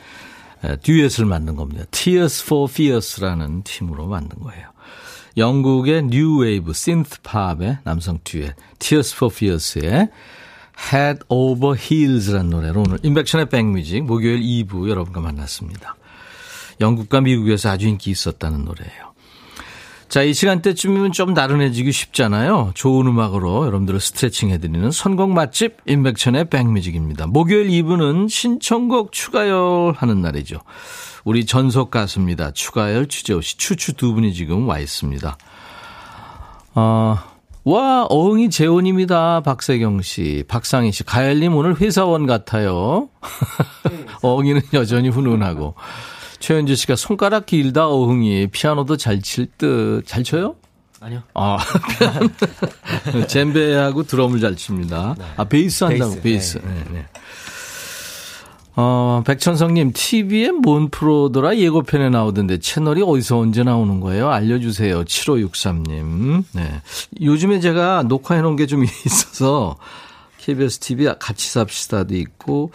[0.63, 1.85] 에, 듀엣을 만든 겁니다.
[1.89, 4.67] Tears for Fears라는 팀으로 만든 거예요.
[5.37, 10.09] 영국의 뉴 웨이브 synth pop의 남성 듀엣 Tears for Fears의
[10.93, 15.95] Head Over Heels라는 노래로 오늘 임백천의 백뮤직 목요일 2부 여러분과 만났습니다.
[16.79, 19.12] 영국과 미국에서 아주 인기 있었다는 노래예요.
[20.13, 22.73] 자, 이 시간대쯤이면 좀 나른해지기 쉽잖아요.
[22.75, 27.25] 좋은 음악으로 여러분들을 스트레칭 해드리는 선곡 맛집 인백천의 백뮤직입니다.
[27.25, 30.59] 목요일 2부는 신청곡 추가열 하는 날이죠.
[31.23, 32.51] 우리 전속 가수입니다.
[32.51, 35.35] 추가열, 추재호 씨, 추추 두 분이 지금 와 있습니다.
[36.75, 37.17] 어,
[37.63, 39.41] 와, 어흥이 재혼입니다.
[39.41, 43.09] 박세경 씨, 박상희 씨, 가열님 오늘 회사원 같아요.
[44.21, 45.73] 어흥이는 여전히 훈훈하고.
[46.43, 50.03] 최현주 씨가 손가락 길다 어흥이 피아노도 잘 칠 듯.
[50.05, 50.55] 잘 쳐요?
[50.99, 51.23] 아니요.
[51.33, 51.57] 아,
[53.29, 55.15] 젬베하고 드럼을 잘 칩니다.
[55.17, 55.23] 네.
[55.37, 56.59] 아, 베이스 한다고, 베이스.
[56.59, 56.61] 베이스.
[56.65, 57.05] 네, 네.
[58.75, 64.29] 어, 백천성님, TV에 뭔 프로더라 예고편에 나오던데 채널이 어디서 언제 나오는 거예요?
[64.29, 65.05] 알려주세요.
[65.05, 66.43] 7563님.
[66.53, 66.81] 네.
[67.21, 69.77] 요즘에 제가 녹화해 놓은 게 좀 있어서
[70.43, 72.71] KBS TV 같이 삽시다도 있고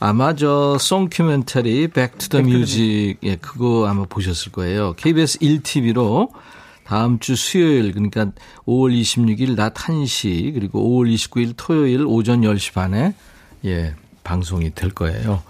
[0.00, 4.94] 아마 저 송큐멘터리 백투더 뮤직 예 그거 아마 보셨을 거예요.
[4.94, 6.30] KBS 1TV로
[6.84, 8.26] 다음 주 수요일 그러니까
[8.66, 13.14] 5월 26일 낮 1시 그리고 5월 29일 토요일 오전 10시 반에
[13.66, 13.94] 예
[14.24, 15.42] 방송이 될 거예요.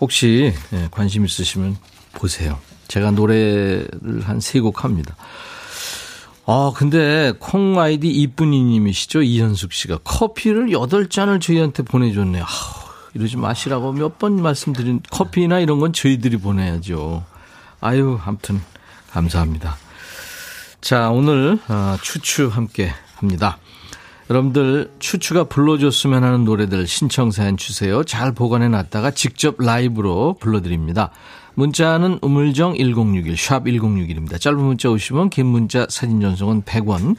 [0.00, 1.76] 혹시 예, 관심 있으시면
[2.14, 2.58] 보세요.
[2.88, 3.88] 제가 노래를
[4.22, 5.14] 한 세 곡 합니다.
[6.50, 9.20] 아, 근데 콩 아이디 이쁜이 님이시죠?
[9.20, 12.42] 이현숙 씨가 커피를 8잔을 저희한테 보내 줬네요.
[12.42, 12.48] 아,
[13.12, 17.22] 이러지 마시라고 몇 번 말씀드린 커피나 이런 건 저희들이 보내야죠.
[17.82, 18.62] 아유, 아무튼
[19.10, 19.76] 감사합니다.
[20.80, 23.58] 자, 오늘 아, 추추 함께 합니다.
[24.30, 28.02] 여러분들 추추가 불러줬으면 하는 노래들 신청 사연 주세요.
[28.04, 31.10] 잘 보관해 놨다가 직접 라이브로 불러드립니다.
[31.58, 34.40] 문자는 우물정 1061, 샵 1061입니다.
[34.40, 37.16] 짧은 문자 오시면 긴 문자 사진 전송은 100원.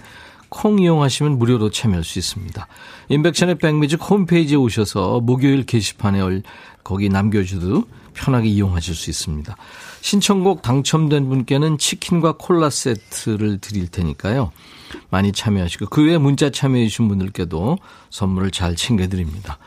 [0.47, 2.65] 콩 이용하시면 무료로 참여할 수 있습니다.
[3.09, 6.21] 인백션의 백뮤직 홈페이지에 오셔서 목요일 게시판에
[6.85, 9.57] 거기 남겨주도 편하게 이용하실 수 있습니다.
[9.99, 14.53] 신청곡 당첨된 분께는 치킨과 콜라 세트를 드릴 테니까요.
[15.09, 17.77] 많이 참여하시고 그 외에 문자 참여해 주신 분들께도
[18.09, 19.57] 선물을 잘 챙겨드립니다.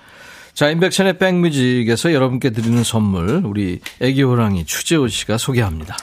[0.54, 5.96] 자, 인백션의 백뮤직에서 여러분께 드리는 선물, 우리 애기 호랑이 추재호 씨가 소개합니다.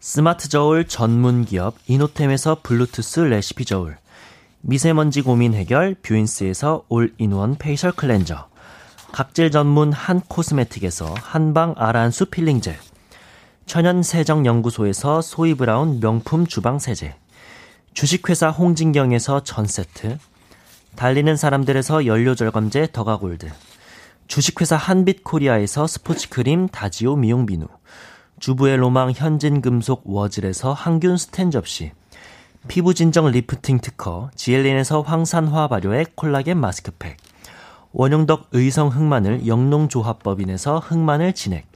[0.00, 3.98] 스마트 저울 전문 기업 이노템에서 블루투스 레시피 저울.
[4.62, 8.48] 미세먼지 고민 해결 뷰인스에서 올인원 페이셜 클렌저.
[9.12, 12.78] 각질 전문 한 코스메틱에서 한방 아란수 필링 젤.
[13.66, 17.14] 천연 세정 연구소에서 소이 브라운 명품 주방 세제.
[17.92, 20.16] 주식회사 홍진경에서 전 세트.
[20.98, 23.48] 달리는 사람들에서 연료절감제 더가골드.
[24.26, 27.68] 주식회사 한빛코리아에서 스포츠크림 다지오 미용 비누.
[28.40, 31.92] 주부의 로망 현진금속 워즐에서 항균 스텐 접시.
[32.66, 37.16] 피부진정 리프팅 특허 지엘린에서 항산화 발효의 콜라겐 마스크팩.
[37.92, 41.70] 원용덕 의성 흑마늘 영농조합법인에서 흑마늘 진액.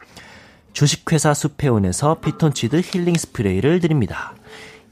[0.73, 4.35] 주식회사 수페온에서 피톤치드 힐링 스프레이를 드립니다.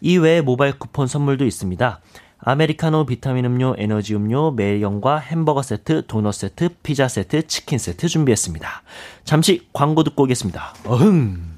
[0.01, 2.01] 이외에 모바일 쿠폰 선물도 있습니다.
[2.43, 8.83] 아메리카노 비타민 음료, 에너지 음료, 매일영과 햄버거 세트, 도넛 세트, 피자 세트, 치킨 세트 준비했습니다.
[9.25, 10.75] 잠시 광고 듣고 오겠습니다.
[10.87, 11.51] 어흥!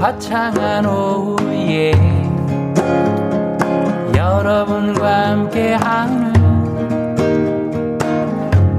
[0.00, 1.92] 화창한 오후에
[4.14, 6.38] 여러분과 함께하는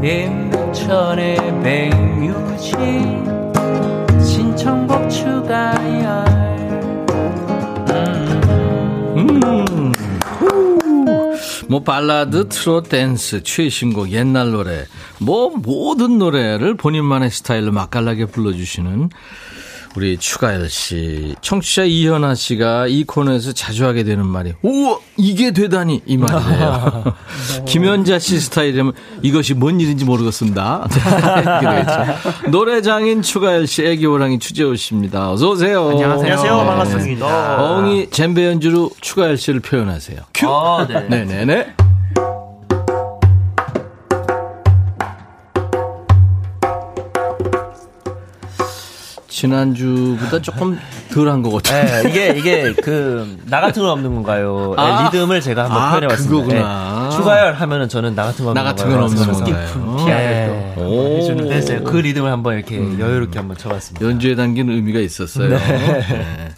[0.01, 2.77] 임백천의 백뮤직
[4.23, 6.28] 신청곡 추가열
[11.69, 14.85] 뭐 발라드, 트롯, 댄스, 최신곡, 옛날 노래,
[15.19, 19.09] 뭐 모든 노래를 본인만의 스타일로 맛깔나게 불러주시는
[19.95, 26.03] 우리 추가열 씨, 청취자 이현아 씨가 이 코너에서 자주 하게 되는 말이, 우와, 이게 되다니,
[26.05, 27.03] 이 말이에요.
[27.65, 30.87] 김현자 씨 스타일이면 이것이 뭔 일인지 모르겠습니다.
[32.49, 35.31] 노래장인 추가열 씨, 애기호랑이 추재호 씨입니다.
[35.31, 35.89] 어서 오세요.
[35.89, 36.33] 안녕하세요.
[36.33, 36.55] 안녕하세요.
[36.57, 37.63] 반갑습니다.
[37.63, 40.19] 어흥이 젬베 연주로 추가열 씨를 표현하세요.
[40.33, 40.47] 큐!
[40.47, 41.01] 아, 네.
[41.09, 41.73] 네네네.
[49.39, 50.77] 지난주보다 조금
[51.13, 52.03] 덜한 것 같아요.
[52.03, 54.73] 네, 이게, 이게, 그, 나 같은 건 없는 건가요?
[54.75, 57.09] 네, 아, 리듬을 제가 한번 아, 표현해봤습니다.
[57.09, 60.05] 네, 추가열 하면은 저는 나 같은 건 없는 나 같은 건 없는 건가요?
[60.07, 60.73] 네.
[60.75, 62.99] 해주는 그 리듬을 한번 이렇게 음.
[62.99, 64.05] 여유롭게 한번 쳐봤습니다.
[64.05, 65.49] 연주에 담긴 의미가 있었어요.
[65.49, 65.57] 네.
[65.57, 66.49] 네.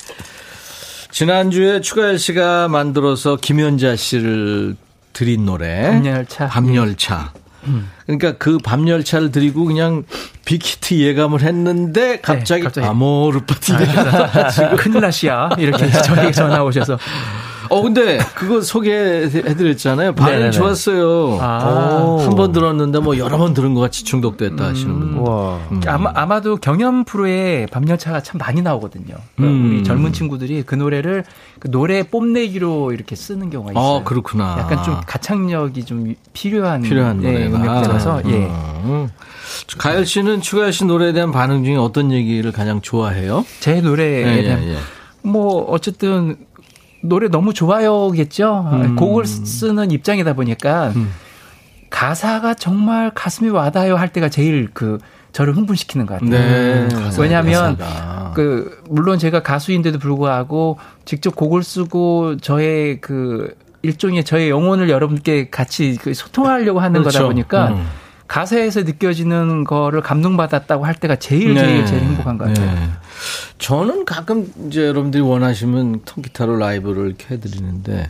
[1.12, 4.76] 지난주에 추가열 씨가 만들어서 김연자 씨를
[5.14, 5.92] 드린 노래.
[5.92, 6.48] 밤열차.
[6.48, 7.34] 밤열차.
[8.06, 10.04] 그러니까 그 밤 열차를 드리고 그냥
[10.46, 12.88] 빅히트 예감을 했는데 갑자기, 네, 갑자기.
[12.88, 15.50] 아모르 파티가 큰일 나시야.
[15.58, 16.98] 이렇게 저에게 전화 오셔서.
[17.72, 20.14] 어 근데 그거 소개해드렸잖아요.
[20.14, 20.52] 반응이 네네네.
[20.52, 21.38] 좋았어요.
[21.40, 22.18] 아.
[22.20, 25.18] 한번 들었는데 뭐 여러 번 들은 것 같이 중독됐다 하시는 분.
[25.20, 25.58] 와.
[25.88, 29.16] 아마, 아마도 경연 프로에 밤열차가 참 많이 나오거든요.
[29.40, 29.72] 음.
[29.72, 31.24] 우리 젊은 친구들이 그 노래를
[31.60, 34.02] 그 노래 뽐내기로 이렇게 쓰는 경우가 있어요.
[34.02, 34.58] 아 그렇구나.
[34.60, 37.58] 약간 좀 가창력이 좀 필요한, 필요한 예, 노래가.
[37.58, 38.48] 음악들라서 예.
[38.84, 39.08] 음.
[39.78, 43.46] 가열 씨는 추가열 씨 노래에 대한 반응 중에 어떤 얘기를 가장 좋아해요?
[43.62, 44.78] 제 노래에 예, 대한 예, 예.
[45.24, 46.36] 뭐 어쨌든
[47.02, 48.70] 노래 너무 좋아요겠죠.
[48.72, 48.96] 음.
[48.96, 50.94] 곡을 쓰는 입장이다 보니까
[51.90, 54.98] 가사가 정말 가슴이 와닿아요 할 때가 제일 그
[55.34, 56.30] 저를 흥분시키는 것 같아요.
[56.30, 56.88] 네.
[56.94, 58.32] 가사, 왜냐하면 가사가.
[58.36, 65.98] 그 물론 제가 가수인데도 불구하고 직접 곡을 쓰고 저의 그 일종의 저의 영혼을 여러분께 같이
[66.02, 67.20] 그 소통하려고 하는 그렇죠.
[67.20, 67.88] 거다 보니까 음.
[68.28, 71.62] 가사에서 느껴지는 거를 감동받았다고 할 때가 제일 네.
[71.62, 72.66] 제일 제일 행복한 것 같아요.
[72.66, 72.90] 네.
[73.58, 78.10] 저는 가끔 이제 여러분들이 원하시면 통기타로 라이브를 이렇게 해드리는데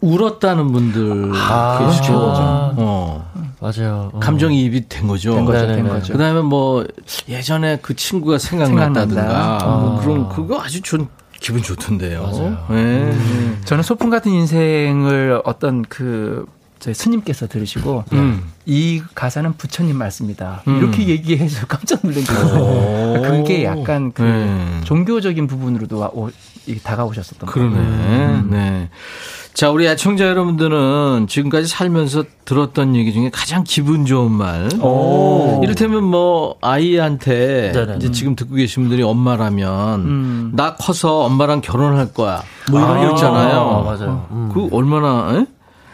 [0.00, 2.12] 울었다는 분들 아, 계시죠.
[2.12, 2.42] 그렇죠.
[2.78, 3.32] 어.
[3.60, 4.10] 맞아요.
[4.12, 4.18] 어.
[4.18, 5.34] 감정이입이 된 거죠.
[5.34, 5.76] 된 거죠, 네네네.
[5.76, 6.12] 된 거죠.
[6.12, 6.86] 그다음에 뭐
[7.28, 9.66] 예전에 그 친구가 생각났다든가 생각난다.
[9.66, 10.00] 뭐 아.
[10.02, 11.06] 그런 그거 아주 좋
[11.40, 12.22] 기분 좋던데요.
[12.22, 12.66] 맞아요.
[12.70, 13.16] 네.
[13.64, 16.46] 저는 소풍 같은 인생을 어떤 그
[16.78, 18.42] 저희 스님께서 들으시고 음.
[18.66, 20.62] 이 가사는 부처님 말씀이다.
[20.68, 20.76] 음.
[20.78, 23.22] 이렇게 얘기해서 깜짝 놀란 거예요.
[23.22, 24.80] 그게 약간 그 네.
[24.84, 26.30] 종교적인 부분으로도 와- 오-
[26.82, 27.74] 다가오셨었던 그러네.
[27.76, 28.44] 거예요.
[28.50, 28.88] 네.
[29.54, 34.68] 자, 우리 애청자 여러분들은 지금까지 살면서 들었던 얘기 중에 가장 기분 좋은 말.
[34.82, 35.60] 오.
[35.62, 37.96] 이를테면 뭐 아이한테 네네.
[37.96, 40.52] 이제 지금 듣고 계신 분들이 엄마라면 음.
[40.54, 42.42] 나 커서 엄마랑 결혼할 거야.
[42.70, 43.58] 뭐 이런 아, 거 있잖아요.
[43.60, 44.26] 어, 맞아요.
[44.32, 44.50] 음.
[44.52, 45.46] 그 얼마나 에?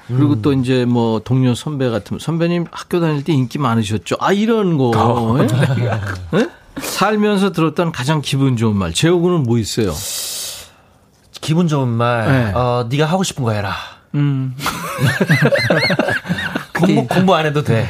[0.09, 4.17] 그리고 또 이제 뭐 동료 선배 같은 선배님 학교 다닐 때 인기 많으셨죠.
[4.21, 5.45] 아 이런 거 에?
[6.39, 6.49] 에?
[6.81, 8.93] 살면서 들었던 가장 기분 좋은 말.
[8.93, 9.93] 제호군은 뭐 있어요?
[11.41, 12.27] 기분 좋은 말.
[12.27, 12.53] 네.
[12.55, 13.75] 어, 네가 하고 싶은 거 해라.
[14.15, 14.55] 음.
[16.75, 17.89] 공부 공부 안 해도 돼.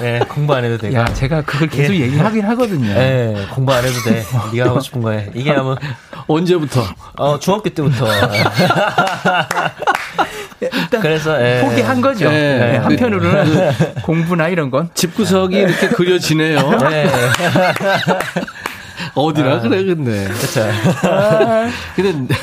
[0.00, 0.92] 네, 공부 안 해도 돼.
[0.94, 2.00] 야, 제가 그걸 계속 예.
[2.00, 2.94] 얘기하긴 하거든요.
[2.94, 4.24] 네, 공부 안 해도 돼.
[4.52, 5.30] 네가 하고 싶은 거 해.
[5.34, 5.76] 이게 아마
[6.26, 6.84] 언제부터?
[7.16, 8.06] 어, 중학교 때부터.
[11.00, 11.60] 그래서 예.
[11.62, 12.26] 포기한 거죠.
[12.26, 12.30] 예.
[12.30, 13.70] 네, 한편으로는
[14.02, 16.70] 공부나 이런 건 집구석이 이렇게 그려지네요.
[16.90, 17.06] 네.
[19.14, 20.24] 어디라 그래 근데.
[20.24, 20.66] 그렇죠.
[21.94, 22.34] 근데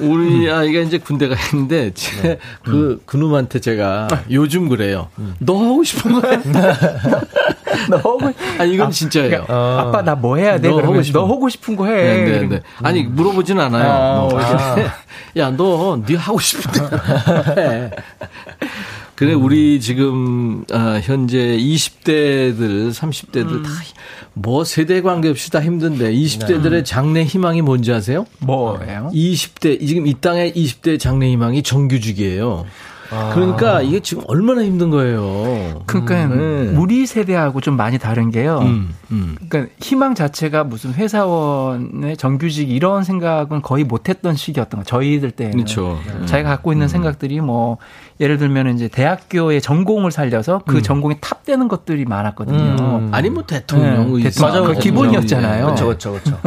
[0.00, 5.08] 우리 아이가 이제 군대 가 있는데 제그 그놈한테 제가 요즘 그래요.
[5.38, 6.40] 너 하고 싶은 거야?
[7.90, 8.20] 너 하고
[8.58, 9.44] 아 이건 진짜예요.
[9.44, 10.68] 그러니까 아빠 나 뭐 해야 돼?
[10.68, 11.92] 너 하고 싶은 너 하고 싶은 거 해.
[12.24, 12.60] 네, 네, 네.
[12.82, 13.90] 아니 물어보진 않아요.
[13.90, 14.40] 아, 뭐.
[14.40, 14.76] 아.
[15.36, 16.80] 야, 너, 네 하고 싶은데.
[17.60, 17.90] 해.
[19.14, 23.70] 그래, 우리 지금, 아, 현재 20대들, 30대들 다,
[24.34, 28.26] 뭐 세대 관계없이 다 힘든데, 20대들의 장래 희망이 뭔지 아세요?
[28.38, 29.10] 뭐예요?
[29.12, 32.66] 20대, 지금 이 땅의 20대 장래 희망이 정규직이에요.
[33.34, 35.82] 그러니까 이게 지금 얼마나 힘든 거예요.
[35.86, 36.74] 그러니까 음.
[36.78, 38.58] 우리 세대하고 좀 많이 다른 게요.
[38.62, 39.36] 음, 음.
[39.48, 44.84] 그러니까 희망 자체가 무슨 회사원의 정규직 이런 생각은 거의 못했던 시기였던 거.
[44.84, 45.98] 저희들 때는 그렇죠.
[46.26, 47.78] 자기가 갖고 있는 생각들이 뭐
[48.20, 52.76] 예를 들면 이제 대학교의 전공을 살려서 그 전공에 탑되는 것들이 많았거든요.
[52.80, 53.08] 음.
[53.12, 54.22] 아니, 뭐 대통령, 네.
[54.24, 54.64] 대통령.
[54.64, 55.56] 그 기본이었잖아요.
[55.56, 55.62] 네.
[55.62, 56.38] 그렇죠, 그렇죠, 그렇죠.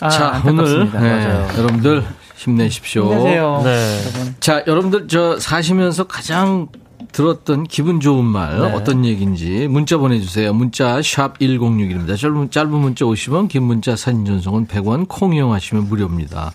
[0.00, 0.90] 아, 자, 오늘.
[0.92, 1.48] 네, 맞아요.
[1.58, 2.04] 여러분들
[2.38, 3.04] 힘내십시오.
[3.04, 3.60] 힘내세요.
[3.64, 4.00] 네.
[4.00, 4.34] 여러분.
[4.40, 6.68] 자, 여러분들 저 사시면서 가장
[7.12, 8.72] 들었던 기분 좋은 말 네.
[8.72, 10.52] 어떤 얘기인지 문자 보내주세요.
[10.52, 12.16] 문자 샵 1061입니다.
[12.18, 16.52] 짧은, 짧은 문자 50원, 긴 문자 사진 전송은 100원, 콩 이용하시면 무료입니다.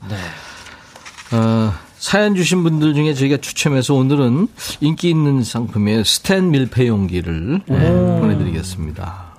[1.31, 4.47] 어, 사연 주신 분들 중에 저희가 추첨해서 오늘은
[4.81, 9.33] 인기 있는 상품의 스탠 밀폐 용기를 네, 보내드리겠습니다.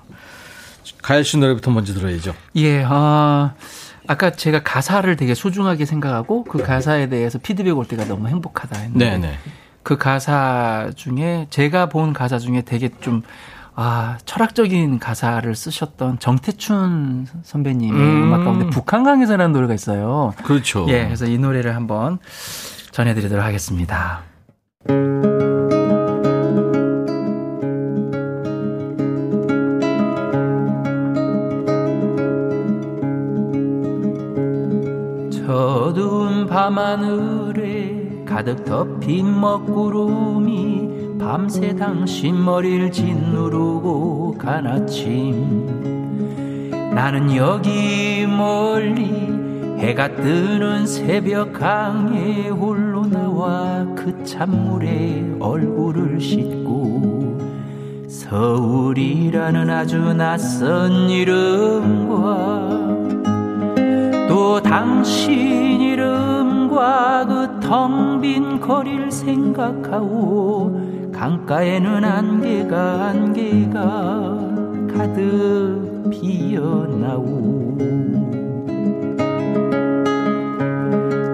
[1.01, 2.33] 가열 씨 노래부터 먼저 들어야죠.
[2.55, 3.53] 예, 아,
[4.07, 9.11] 아까 제가 가사를 되게 소중하게 생각하고 그 가사에 대해서 피드백 올 때가 너무 행복하다 했는데
[9.11, 9.37] 네네.
[9.83, 13.21] 그 가사 중에 제가 본 가사 중에 되게 좀
[13.77, 18.23] 아, 철학적인 가사를 쓰셨던 정태춘 선배님의 음.
[18.23, 18.33] 음.
[18.33, 20.33] 악 가운데 북한강에서라는 노래가 있어요.
[20.43, 20.85] 그렇죠.
[20.89, 22.19] 예, 그래서 이 노래를 한번
[22.91, 24.23] 전해드리도록 하겠습니다.
[36.65, 45.69] 밤하늘에 가득 덮인 먹구름이 밤새 당신 머리를 짓누르고 간 아침.
[46.95, 49.05] 나는 여기 멀리
[49.77, 57.37] 해가 뜨는 새벽 강에 홀로 나와 그 찬물에 얼굴을 씻고
[58.07, 62.69] 서울이라는 아주 낯선 이름과
[64.27, 66.34] 또 당신 이름
[66.75, 73.79] 과 그 텅 빈 거리를 생각하고 강가에는 안개가 안개가
[74.93, 77.77] 가득 피어나오.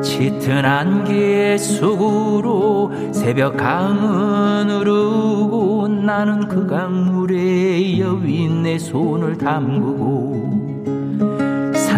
[0.03, 10.50] 짙은 안개의 속으로 새벽 강은 흐르고 나는 그 강물에 여윈 내 손을 담그고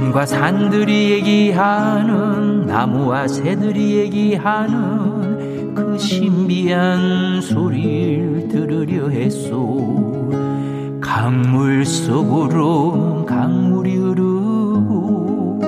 [0.04, 11.00] 산과 산들이 얘기하는 나무와 새들이 얘기하는 그 신비한 소리를 들으려 했소.
[11.00, 15.62] 강물 속으로 강물이 흐르고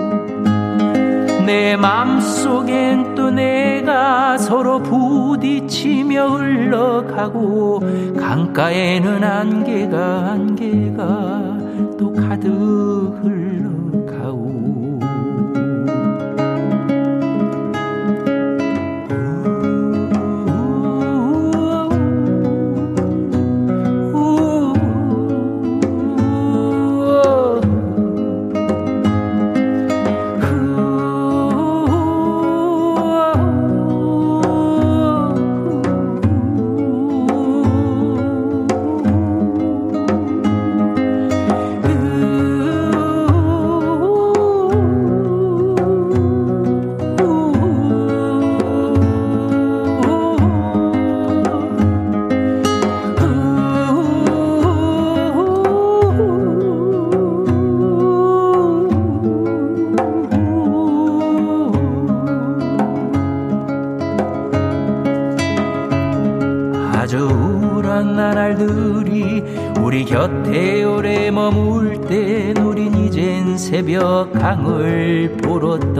[1.45, 7.81] 내 맘속엔 또 내가 서로 부딪히며 흘러가고
[8.19, 11.57] 강가에는 안개가 안개가
[11.97, 12.94] 또 가득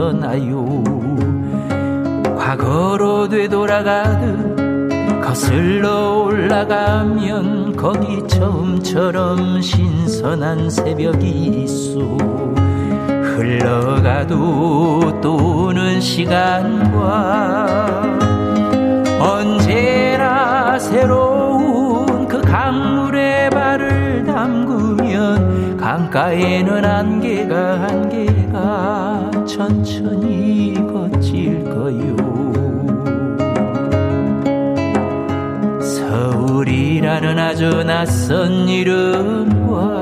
[0.06, 0.84] 떠나요.
[2.38, 11.98] 과거로 되돌아가듯 거슬러 올라가면 거기 처음처럼 신선한 새벽이 있어
[13.34, 17.66] 흘러가도 또 오는 시간과
[19.18, 32.16] 언제나 새로운 그 강물에 발을 담그면 강가에는 안개가 안개가 천천히 거칠 거요.
[35.80, 40.00] 서울이라는 아주 낯선 이름과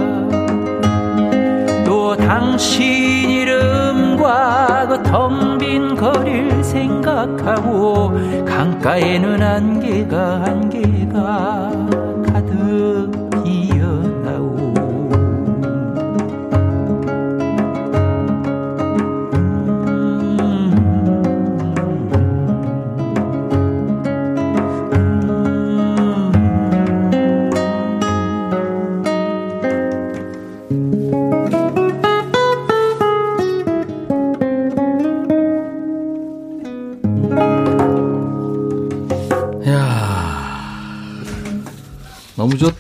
[1.85, 8.13] 또 당신 이름과 그 텅 빈 거리를 생각하고
[8.45, 11.84] 강가에는 안개가 안개가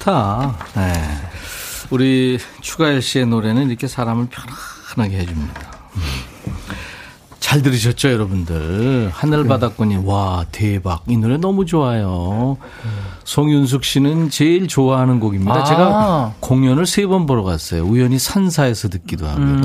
[0.04, 0.54] 좋다.
[0.76, 0.92] 네.
[1.90, 4.28] 우리 추가열 씨의 노래는 이렇게 사람을
[4.96, 5.60] 편안하게 해줍니다.
[5.96, 6.02] 음.
[7.40, 9.10] 잘 들으셨죠, 여러분들?
[9.12, 11.02] 하늘바닷꾼이, 와, 대박.
[11.08, 12.56] 이 노래 너무 좋아요.
[13.24, 15.54] 송윤숙 씨는 제일 좋아하는 곡입니다.
[15.54, 15.64] 아.
[15.64, 17.82] 제가 공연을 세 번 보러 갔어요.
[17.84, 19.60] 우연히 산사에서 듣기도 하고요.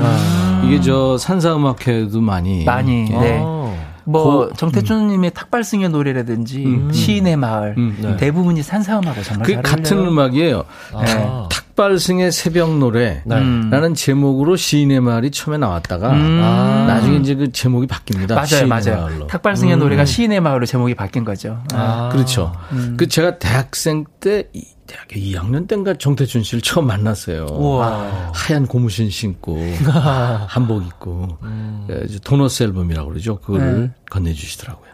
[0.66, 2.64] 이게 저 산사음악회도 많이.
[2.64, 3.16] 많이, 예.
[3.18, 3.79] 네.
[4.10, 9.98] 뭐 고- 정태춘님의 탁발승의 노래라든지 시인의 마을 음, 대부분이 산사음하고 정말 그잘 같은.
[9.98, 10.64] 음악이에요.
[11.04, 11.26] 네.
[11.50, 13.22] 탁발승의 새벽 노래.
[13.30, 13.68] 음.
[13.70, 18.34] 라는 제목으로 시인의 마을이 처음에 나왔다가 나중에 이제 그 제목이 바뀝니다.
[18.34, 19.06] 맞아요, 맞아요.
[19.06, 19.26] 마을로.
[19.28, 21.62] 탁발승의 노래가 시인의 마을로 제목이 바뀐 거죠.
[21.72, 22.08] 아.
[22.12, 22.52] 그렇죠.
[22.96, 27.46] 그 제가 대학생 때 이- 대학교 2학년 때인가 정태춘 씨를 처음 만났어요.
[27.52, 28.32] 우와.
[28.34, 29.56] 하얀 고무신 신고
[30.48, 31.38] 한복 입고
[31.86, 33.38] 그 이제 도너스 앨범이라고 그러죠.
[33.38, 33.90] 그거를 네.
[34.10, 34.90] 건네주시더라고요.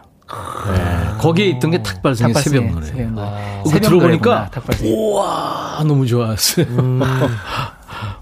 [0.71, 1.17] 네.
[1.17, 2.85] 거기에 있던 게 탁발승의 새벽 노래.
[2.85, 3.61] 새벽 노래.
[3.63, 4.51] 그거 새벽 들어보니까.
[4.83, 6.67] 우와 너무 좋았어요.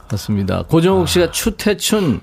[0.09, 0.63] 맞습니다.
[0.63, 2.21] 고정욱 씨가 추태춘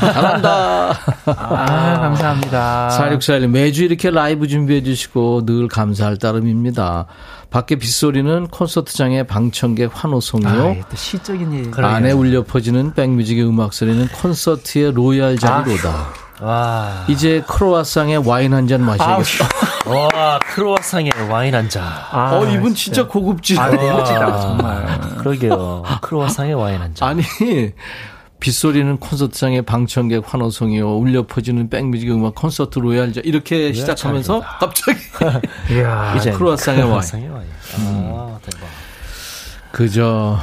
[0.00, 0.90] 잘한다.
[1.26, 2.88] 아, 감사합니다.
[2.92, 7.06] 4641님, 매주 이렇게 라이브 준비해 주시고 늘 감사할 따름입니다.
[7.50, 10.48] 밖에 빗소리는 콘서트장의 방청객 환호성이요.
[10.48, 11.84] 아, 이게 또 시적인 일.
[11.84, 16.08] 안에 울려 퍼지는 백뮤직의 음악 소리는 콘서트의 로얄 자리로다.
[16.40, 17.04] 와.
[17.08, 19.48] 이제 크로아상에 와인 한 잔 마셔야겠다.
[19.86, 21.84] 와, 크로아상에 와인 한 잔.
[21.84, 23.56] 아, 어, 이분 진짜 고급지.
[23.58, 25.00] 아, 고급지다, 정말.
[25.18, 25.82] 그러게요.
[26.00, 27.08] 크로아상에 와인 한 잔.
[27.10, 27.22] 아니,
[28.42, 30.96] 빗소리는 콘서트장의 방청객 환호성이요.
[30.98, 34.98] 울려 퍼지는 백뮤직 음악 콘서트 로얄 자 이렇게 시작하면서 갑자기
[35.70, 36.16] 이야.
[36.16, 36.92] 이제 크로아상에 와인.
[37.30, 37.46] 와인.
[37.78, 38.66] 아, 대박.
[39.70, 40.40] 그저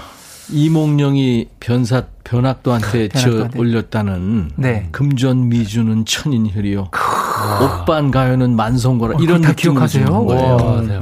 [0.50, 3.50] 이몽룡이 변사 변학도한테 저.
[3.58, 4.88] 올렸다는 네.
[4.94, 6.92] 금준미주는 천인혈이요.
[7.62, 10.26] 오빤 가요는 만성거라 이런 다 느낌으로 기억하세요?
[10.26, 11.02] 와, 네.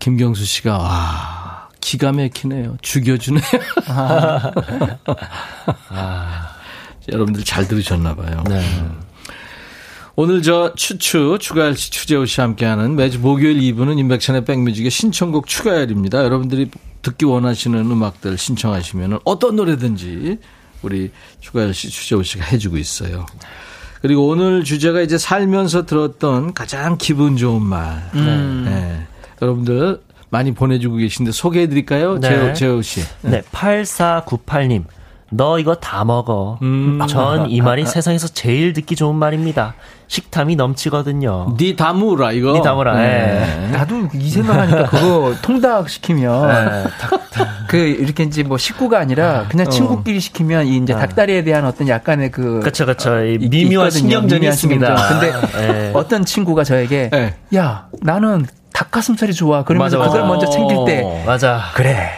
[0.00, 1.41] 김경수 씨가 와
[1.82, 2.78] 기가 막히네요.
[2.80, 3.42] 죽여주네요.
[7.10, 8.42] 여러분들 잘 들으셨나 봐요.
[8.48, 8.62] 네.
[10.14, 16.24] 오늘 저 추추 추가열 씨 추재호 씨 함께하는 매주 목요일 2부는 인백션의 백뮤직의 신청곡 추가열입니다.
[16.24, 16.70] 여러분들이
[17.02, 20.38] 듣기 원하시는 음악들 신청하시면 어떤 노래든지
[20.82, 21.10] 우리
[21.40, 23.26] 추가열 씨 추재호 씨가 해주고 있어요.
[24.00, 28.08] 그리고 오늘 주제가 이제 살면서 들었던 가장 기분 좋은 말.
[28.14, 29.06] 네.
[29.40, 30.00] 여러분들
[30.32, 32.18] 많이 보내주고 계신데 소개해 드릴까요?
[32.18, 32.28] 네.
[32.28, 33.02] 재호, 재호 씨.
[33.20, 34.84] 네, 8498님.
[35.34, 36.58] 너 이거 다 먹어.
[36.62, 36.98] 음.
[37.06, 39.74] 전이 말이 세상에서 제일 듣기 좋은 말입니다.
[40.08, 41.54] 식탐이 넘치거든요.
[41.58, 42.52] 니 다무라 이거.
[42.52, 43.68] 니 다무라, 네.
[43.72, 46.84] 나도 이 생각하니까 그거 통닭 시키면 네,
[47.68, 52.30] 그 이렇게 이제 뭐 식구가 아니라 그냥 친구끼리 시키면 이 이제 닭다리에 대한 어떤 약간의
[52.30, 53.22] 그 그쵸, 그쵸.
[53.24, 53.90] 이 있- 미묘한 있거든요.
[53.90, 54.96] 신경전이 미묘한 있습니다.
[54.96, 55.42] 신경전.
[55.52, 55.90] 근데 네.
[55.94, 57.34] 어떤 친구가 저에게 네.
[57.56, 58.44] 야 나는
[58.82, 60.32] 닭가슴살이 좋아 그러면서 맞아, 그걸 맞아.
[60.32, 61.70] 먼저 챙길 때 맞아.
[61.74, 62.10] 그래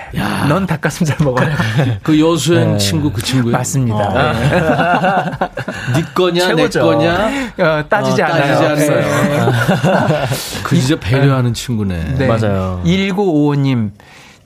[0.48, 1.54] 넌 닭가슴살 먹어라
[2.02, 3.56] 그 여수행 친구 그 친구예요.
[3.56, 6.00] 맞습니다 네.
[6.00, 6.82] 네 거냐 내 최고죠.
[6.82, 9.50] 거냐 어, 따지지 어, 않아요 따지지 않아요.
[9.50, 10.26] 네.
[10.64, 12.14] 그 진짜 배려하는 친구네.
[12.18, 12.26] 네.
[12.26, 12.80] 맞아요.
[12.84, 13.90] 1955님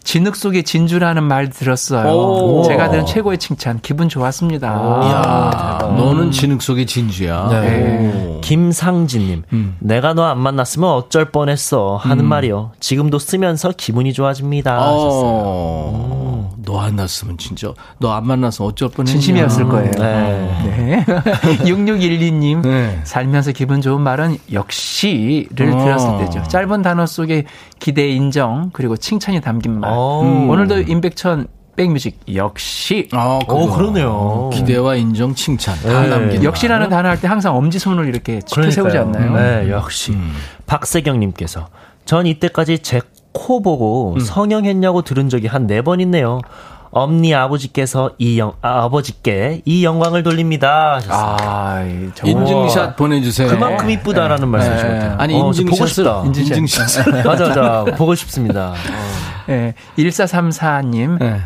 [0.09, 2.11] 진흙 속에 진주라는 말 들었어요.
[2.11, 2.63] 오.
[2.63, 3.79] 제가 들은 최고의 칭찬.
[3.83, 4.67] 기분 좋았습니다.
[5.05, 7.49] 이야, 너는 진흙 속의 진주야.
[7.51, 8.27] 네.
[8.27, 8.41] 오.
[8.41, 9.77] 김상진님, 음.
[9.81, 12.71] 내가 너 안 만났으면 어쩔 뻔했어 하는 말이요.
[12.81, 14.79] 지금도 쓰면서 기분이 좋아집니다.
[14.79, 16.18] 하셨어요.
[16.69, 19.13] 어, 너안 났으면 진짜 너 안 만나서 어쩔 뻔했냐.
[19.13, 19.91] 진심이었을 거예요.
[19.93, 20.65] 네.
[20.65, 21.05] 네.
[21.65, 23.01] 6612님, 네.
[23.05, 25.85] 살면서 기분 좋은 말은 역시를 어.
[25.85, 26.43] 들었을 때죠.
[26.49, 27.45] 짧은 단어 속에
[27.79, 29.91] 기대 인정, 그리고 칭찬이 담긴 말.
[29.93, 30.23] 오.
[30.23, 31.47] 음, 오늘도 임백천
[31.77, 33.09] 백뮤직 역시.
[33.13, 33.55] 아, 그거.
[33.55, 34.51] 오, 그러네요.
[34.53, 36.09] 기대와 인정, 칭찬 다 네.
[36.09, 36.43] 남긴.
[36.43, 39.33] 역시라는 단어 할 때 항상 엄지 손을 이렇게 치켜 세우지 않나요?
[39.37, 40.17] 네, 역시.
[40.67, 41.69] 박세경님께서
[42.05, 43.01] 전 이때까지 제
[43.39, 44.21] 코 보고 음.
[44.21, 46.41] 성형했냐고 들은 적이 한 네 번 있네요.
[46.91, 50.99] 엄니 아버지께서 이 영, 아, 아버지께 이 영광을 돌립니다.
[51.11, 51.83] 아.
[52.25, 53.49] 인증샷 보내주세요.
[53.49, 55.17] 그만큼 이쁘다라는 말씀이신 것 같아요.
[55.19, 56.23] 아니 어, 저 보고 싶다.
[56.25, 57.27] 인증샷을 인증샷.
[57.27, 57.85] 맞아, 맞아.
[57.97, 58.73] 보고 싶습니다.
[59.47, 61.41] 네, 1434님, 네.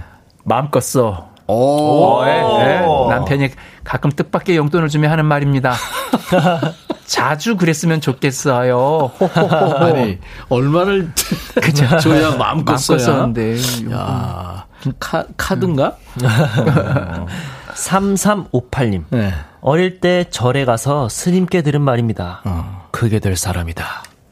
[0.44, 1.28] 마음껏 써.
[1.48, 2.20] 오.
[2.24, 2.80] 예, 예.
[3.10, 3.48] 남편이
[3.84, 5.74] 가끔 뜻밖의 용돈을 주며 하는 말입니다.
[7.04, 9.10] 자주 그랬으면 좋겠어요.
[9.78, 11.10] 아니 얼마를
[12.00, 12.76] 줘야 마음껏.
[12.76, 13.56] 썼는데.
[13.92, 14.66] 야,
[14.98, 15.96] 카 카드인가?
[17.74, 19.04] 3358님.
[19.10, 19.32] 네.
[19.60, 22.40] 어릴 때 절에 가서 스님께 들은 말입니다.
[22.44, 22.88] 어.
[22.90, 23.84] 그게 될 사람이다.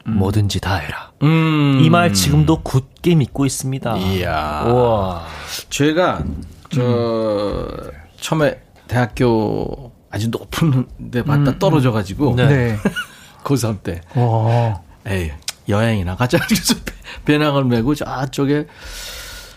[0.05, 1.11] 뭐든지 다 해라.
[1.23, 1.79] 음.
[1.83, 3.97] 이말 지금도 굳게 믿고 있습니다.
[3.97, 4.63] 이야.
[4.67, 5.23] 우와.
[5.69, 6.23] 제가
[6.69, 7.67] 저
[8.19, 12.47] 처음에 대학교 아주 높은 데 봤다 떨어져 가지고 네.
[12.47, 12.77] 네.
[13.43, 14.81] 고3 때 와.
[15.07, 15.31] 에이
[15.69, 16.93] 여행이나 가자 그래서 배-
[17.25, 18.67] 배낭을 메고 저쪽에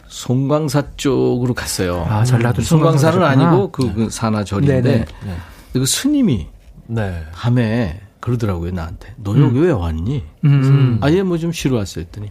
[0.08, 2.06] 송광사 쪽으로 갔어요.
[2.08, 3.70] 아, 전라도 송광사는 송광사 아니고.
[3.72, 5.04] 그, 그 산하절인데 네네.
[5.04, 5.38] 근데
[5.72, 6.46] 그 스님이
[6.86, 7.24] 네.
[7.32, 10.22] 밤에 그러더라고요 나한테 너 여기 왜 왔니?
[10.44, 10.98] 음.
[11.02, 12.30] 아예 뭐 좀 쉬러 왔어요 했더니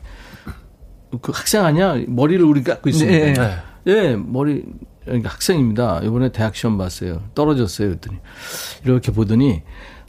[1.21, 3.41] 그 학생 아니야 머리를 우리 깎고 있습니다.
[3.43, 3.57] 네.
[3.87, 4.63] 예, 머리
[5.07, 5.99] 학생입니다.
[6.03, 7.21] 이번에 대학 시험 봤어요.
[7.35, 7.89] 떨어졌어요.
[7.89, 8.17] 그랬더니
[8.85, 9.61] 이렇게 보더니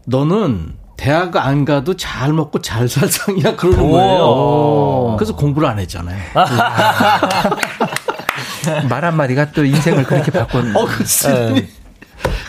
[0.07, 5.17] 너는 대학 안 가도 잘 먹고 잘 살 상이야 그러는 거예요.
[5.19, 6.23] 그래서 공부를 안 했잖아요.
[8.89, 10.75] 말 한마디가 또 인생을 그렇게 바꾼.
[10.77, 11.67] 어, 그 스님이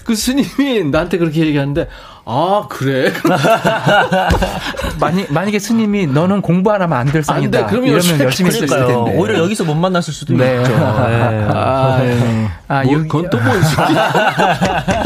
[0.03, 1.87] 그 스님이 나한테 그렇게 얘기하는데
[2.27, 3.11] 아 그래?
[4.99, 7.45] 만약 만약에 스님이 너는 공부 안 하면 안 될 상이다.
[7.45, 8.93] 안 돼, 아, 네, 그러면 이러면 열심히 했을 텐데.
[8.93, 10.57] 오히려 여기서 못 만났을 수도 네.
[10.57, 10.71] 있죠.
[10.75, 10.83] 네.
[10.83, 12.47] 아, 네.
[12.67, 15.03] 아, 뭐, 그건 또뭔 소리야?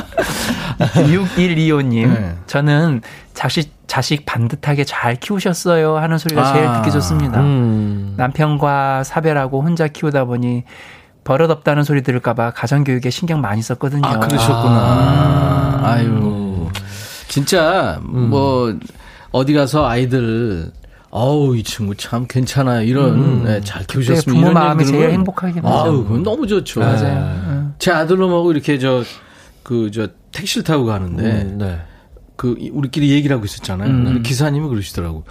[0.80, 2.36] 6125님, 네.
[2.47, 3.01] 저는
[3.34, 6.74] 자식, 자식 반듯하게 잘 키우셨어요 하는 소리가 제일 아.
[6.82, 7.39] 듣기 좋습니다.
[7.41, 8.13] 음.
[8.17, 10.63] 남편과 사별하고 혼자 키우다 보니
[11.26, 14.07] 버릇없다는 소리 들을까봐 가정교육에 신경 많이 썼거든요.
[14.07, 14.76] 아, 그러셨구나.
[14.76, 16.49] 아, 아유.
[17.30, 18.30] 진짜 음.
[18.30, 18.76] 뭐
[19.32, 20.72] 어디 가서 아이들
[21.12, 23.44] 어우 이 친구 참 괜찮아요 이런 음.
[23.46, 26.82] 네, 잘 키우셨으면 부모 마음이 제일 행복하긴 아우 그건 너무 좋죠.
[26.82, 27.00] 맞아요.
[27.02, 27.54] 네.
[27.54, 27.64] 네.
[27.80, 29.04] 제 아들놈하고 뭐 이렇게 저
[29.64, 31.80] 그저 그 택시를 타고 가는데 음, 네.
[32.36, 33.90] 그 우리끼리 얘기를 하고 있었잖아요.
[33.90, 34.24] 음.
[34.24, 35.24] 기사님이 그러시더라고.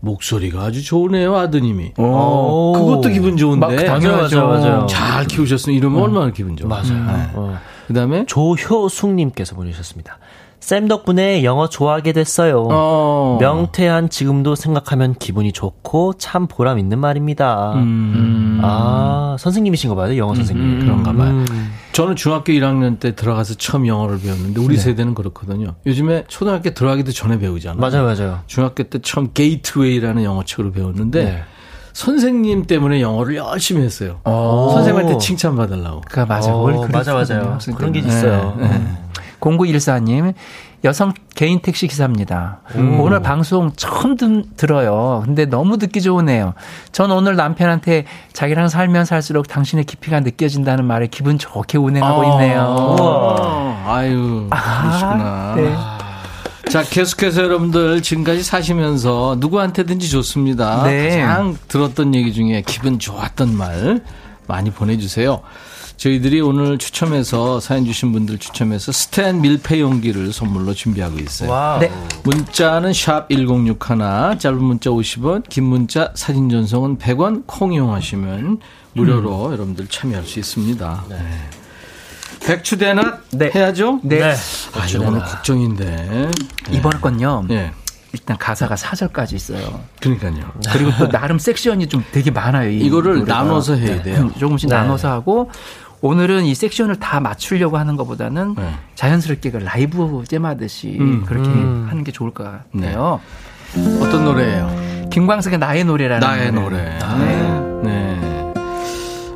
[0.00, 1.94] 목소리가 아주 좋으네요 아드님이.
[1.98, 2.04] 오.
[2.04, 3.84] 어, 그것도 기분 좋은데.
[3.84, 4.46] 당연하죠.
[4.46, 4.86] 맞아요.
[4.88, 6.04] 잘 키우셨으면 이러면 음.
[6.04, 6.68] 얼마나 기분 좋아.
[6.68, 7.04] 맞아요.
[7.04, 7.30] 네.
[7.34, 7.58] 어.
[7.88, 10.18] 그다음에 조효숙님께서 보내셨습니다.
[10.60, 12.66] 쌤 덕분에 영어 좋아하게 됐어요.
[12.70, 13.38] 어.
[13.40, 17.74] 명태한 지금도 생각하면 기분이 좋고 참 보람 있는 말입니다.
[17.74, 18.60] 음.
[18.62, 20.16] 아, 선생님이신가 봐요.
[20.16, 20.64] 영어 선생님.
[20.64, 20.80] 음.
[20.80, 21.30] 그런가 봐요.
[21.30, 21.72] 음.
[21.92, 24.82] 저는 중학교 1학년 때 들어가서 처음 영어를 배웠는데 우리 네.
[24.82, 25.74] 세대는 그렇거든요.
[25.86, 27.80] 요즘에 초등학교 들어가기도 전에 배우잖아요.
[27.80, 28.40] 맞아요, 맞아요.
[28.46, 31.42] 중학교 때 처음 게이트웨이라는 영어 책으로 배웠는데 네.
[31.92, 34.20] 선생님 때문에 영어를 열심히 했어요.
[34.24, 34.70] 오.
[34.74, 36.02] 선생님한테 칭찬받으려고.
[36.08, 36.54] 그, 맞아.
[36.54, 37.44] 오, 어, 맞아, 요 맞아요.
[37.44, 37.58] 맞아요.
[37.76, 38.54] 그런 게 있어요.
[38.58, 38.74] 네, 네.
[38.74, 39.08] 어.
[39.40, 40.34] 0914님,
[40.84, 42.60] 여성 개인 택시 기사입니다.
[42.76, 43.00] 음.
[43.00, 45.22] 오늘 방송 처음 드, 들어요.
[45.24, 46.54] 근데 너무 듣기 좋으네요.
[46.92, 52.32] 전 오늘 남편한테 자기랑 살면 살수록 당신의 깊이가 느껴진다는 말에 기분 좋게 운행하고 아.
[52.32, 52.96] 있네요.
[52.98, 53.82] 우와.
[53.86, 55.24] 아유, 그러시구나.
[55.24, 55.74] 아, 네.
[56.70, 60.84] 자, 계속해서 여러분들 지금까지 사시면서 누구한테든지 좋습니다.
[60.84, 61.20] 네.
[61.20, 64.02] 가장 들었던 얘기 중에 기분 좋았던 말
[64.46, 65.40] 많이 보내주세요.
[65.98, 71.78] 저희들이 오늘 추첨해서 사연 주신 분들 추첨해서 스탠 밀폐 용기를 선물로 준비하고 있어요.
[71.80, 71.92] 네.
[72.22, 78.60] 문자는 샵 1061, 짧은 문자 50원, 긴 문자 사진 전송은 100원 콩 이용하시면
[78.92, 79.52] 무료로 음.
[79.52, 81.04] 여러분들 참여할 수 있습니다.
[81.08, 81.16] 네.
[81.16, 81.50] 네.
[82.46, 83.50] 백추대낮 네.
[83.52, 83.98] 해야죠?
[84.04, 84.22] 네.
[84.22, 85.84] 아, 이거 오늘 걱정인데.
[85.84, 86.30] 네.
[86.70, 87.44] 이번 건요.
[87.48, 87.72] 네.
[88.12, 89.80] 일단 가사가 4절까지 있어요.
[90.00, 90.52] 그러니까요.
[90.72, 92.70] 그리고 또 나름 섹션이 좀 되게 많아요.
[92.70, 93.42] 이거를 노래가.
[93.42, 94.02] 나눠서 해야 네.
[94.14, 94.30] 돼요.
[94.38, 94.76] 조금씩 네.
[94.76, 95.50] 나눠서 하고
[96.00, 98.74] 오늘은 이 섹션을 다 맞추려고 하는 것보다는 네.
[98.94, 101.86] 자연스럽게 그 라이브 잼하듯이 음, 그렇게 음.
[101.90, 103.20] 하는 게 좋을 것 같네요.
[103.74, 103.98] 네.
[104.00, 105.08] 어떤 노래예요?
[105.10, 106.98] 김광석의 나의 노래라는 나의 노래.
[106.98, 107.28] 노래.
[107.28, 107.80] 네.
[107.82, 108.52] 네.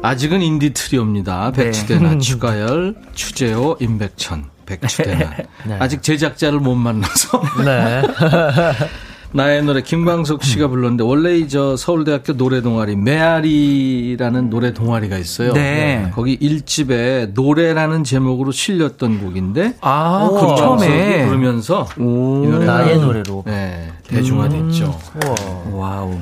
[0.03, 1.53] 아직은 인디 트리오입니다.
[1.53, 1.65] 네.
[1.65, 5.31] 백추대나 추가열, 추재호, 임백천, 백추대나.
[5.67, 5.77] 네.
[5.79, 7.43] 아직 제작자를 못 만나서.
[9.35, 15.53] 나의 노래 김광석 씨가 불렀는데 원래 이저 서울대학교 노래 동아리 메아리라는 노래 동아리가 있어요.
[15.55, 15.63] 네.
[15.63, 16.11] 네.
[16.15, 23.91] 거기 1집에 노래라는 제목으로 실렸던 곡인데 아, 그, 그 처음에 부르면서 오, 나의 노래로 네,
[24.09, 24.99] 대중화됐죠.
[25.15, 26.19] 음, 와우.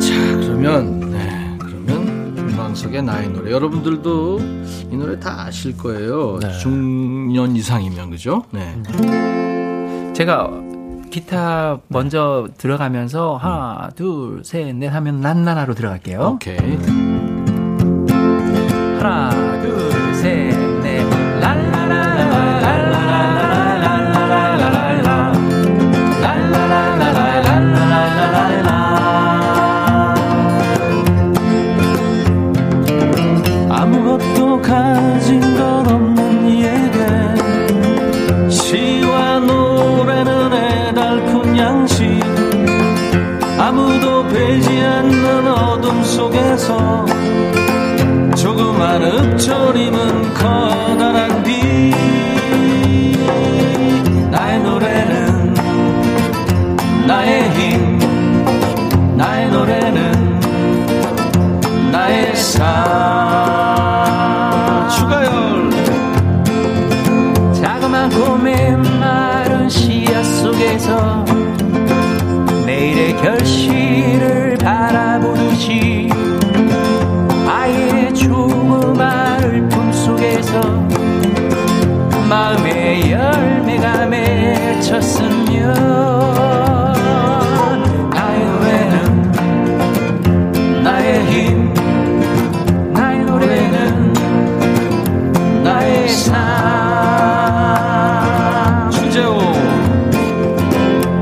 [0.00, 4.40] 자, 그러면 네, 그러면 김광석의 나의 노래 여러분들도
[4.92, 6.38] 이 노래 다 아실 거예요.
[6.40, 6.52] 네.
[6.58, 8.44] 중년 이상이면 그죠?
[8.52, 8.76] 네.
[10.14, 10.69] 제가
[11.10, 13.90] 기타 먼저 들어가면서 하나, 음.
[13.96, 16.32] 둘, 셋, 넷 하면 난나나로 들어갈게요.
[16.36, 16.56] 오케이.
[18.98, 19.89] 하나, 둘.
[41.70, 42.20] 양식
[43.56, 47.06] 아무도 배지 않는 어둠 속에서
[48.36, 51.94] 조그만 읍조림은 커다란 빛.
[54.32, 55.54] 나의 노래는
[57.06, 57.89] 나의 힘
[84.90, 85.72] 맺혔으면
[88.10, 89.32] 나의 노래는
[90.82, 91.72] 나의 힘
[92.92, 94.12] 나의 노래는
[95.62, 96.40] 나의 삶.
[98.90, 99.38] 주제오.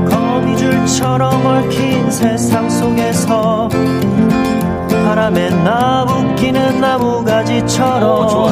[0.09, 3.69] 거미줄처럼 얽힌 세상 속에서
[4.89, 8.49] 바람에 나부끼는 나무가지처럼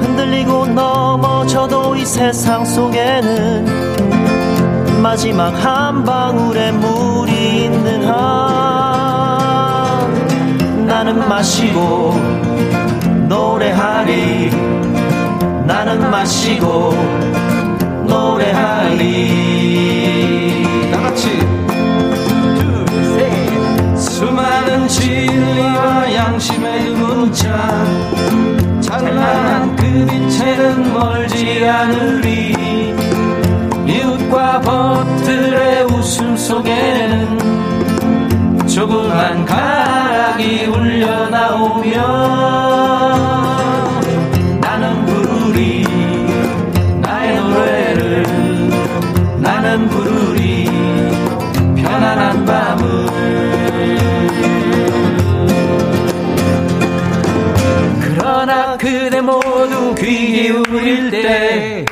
[0.00, 3.85] 흔들리고 넘어져도 이 세상 속에는
[5.08, 8.16] 마지막 한 방울의 물이 있는 한.
[10.84, 12.12] 나는 마시고
[13.28, 14.50] 노래하리.
[15.64, 16.92] 나는 마시고
[18.08, 19.06] 노래하리.
[20.90, 21.38] 다 같이.
[23.96, 27.46] 수많은 진리와 양심의 문자.
[30.46, 32.55] 이체는 멀지 않으리
[34.60, 37.56] 벗들의 웃음 속에는
[38.66, 41.96] 조그만 가락이 울려 나오며
[44.60, 45.86] 나는 부르리
[47.00, 48.26] 나의 노래를
[49.38, 50.66] 나는 부르리
[51.76, 53.06] 편안한 밤을.
[58.00, 61.84] 그러나 그대 모두 귀 기울일 때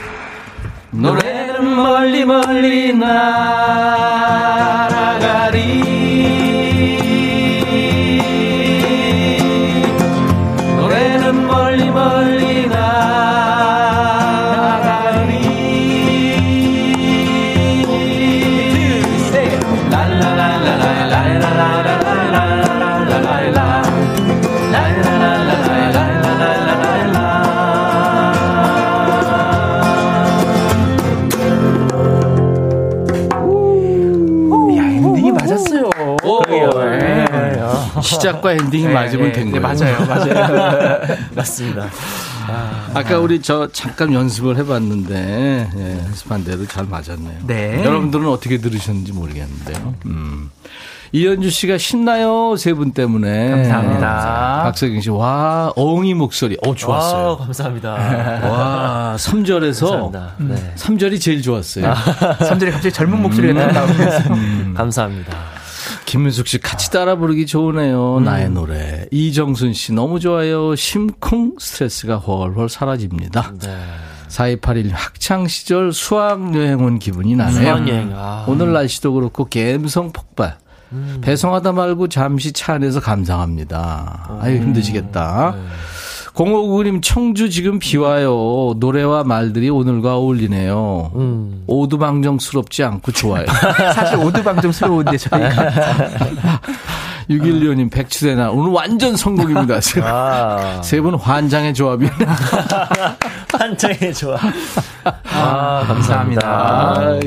[0.90, 4.23] 노래는 멀리 멀리 날
[38.04, 39.62] 시작과 엔딩이 맞으면 된 네, 거예요.
[39.62, 40.98] 맞아요, 맞아요.
[41.34, 41.88] 맞습니다.
[42.94, 47.38] 아 까 우리 저 잠깐 연습을 해봤는데 예, 연습한 대로 잘 맞았네요.
[47.46, 47.82] 네.
[47.84, 49.94] 여러분들은 어떻게 들으셨는지 모르겠는데요.
[50.06, 50.50] 음.
[51.12, 54.62] 이현주 씨가 신나요 세 분 때문에 감사합니다.
[54.64, 57.36] 박석영 씨 와 어흥이 목소리 어 와, 좋았어요.
[57.38, 57.90] 감사합니다.
[57.92, 60.32] 와 3절에서 감사합니다.
[60.38, 60.74] 네.
[60.76, 61.84] 3절이 제일 좋았어요.
[61.94, 63.92] 3절에 갑자기 젊은 목소리가 나오고
[64.34, 64.74] 음.
[64.76, 65.32] 감사합니다.
[66.14, 68.20] 김민숙 씨 같이 따라 부르기 좋으네요.
[68.20, 69.06] 나의 노래.
[69.10, 70.76] 이정순 씨 너무 좋아요.
[70.76, 73.54] 심쿵 스트레스가 훨훨 사라집니다.
[73.60, 73.76] 네.
[74.28, 77.60] 4281 학창 시절 수학 여행 온 기분이 나네요.
[77.60, 78.44] 수학 여행, 아.
[78.46, 80.56] 오늘 날씨도 그렇고 감성 폭발.
[81.22, 84.38] 배송하다 말고 잠시 차 안에서 감상합니다.
[84.40, 85.56] 아유 힘드시겠다.
[86.34, 88.74] 0599님 청주 지금 비 와요.
[88.78, 91.12] 노래와 말들이 오늘과 어울리네요.
[91.14, 91.62] 음.
[91.68, 93.46] 오두방정스럽지 않고 좋아요.
[93.94, 95.70] 사실 오두방정스러운데 저희가
[97.30, 99.78] 612님 백추대나 오늘 완전 성공입니다.
[100.02, 100.80] 아.
[100.82, 102.06] 세분 환장의 조합이.
[103.52, 104.38] 한창의 좋아.
[105.04, 106.46] 아, 감사합니다.
[106.46, 107.20] 아,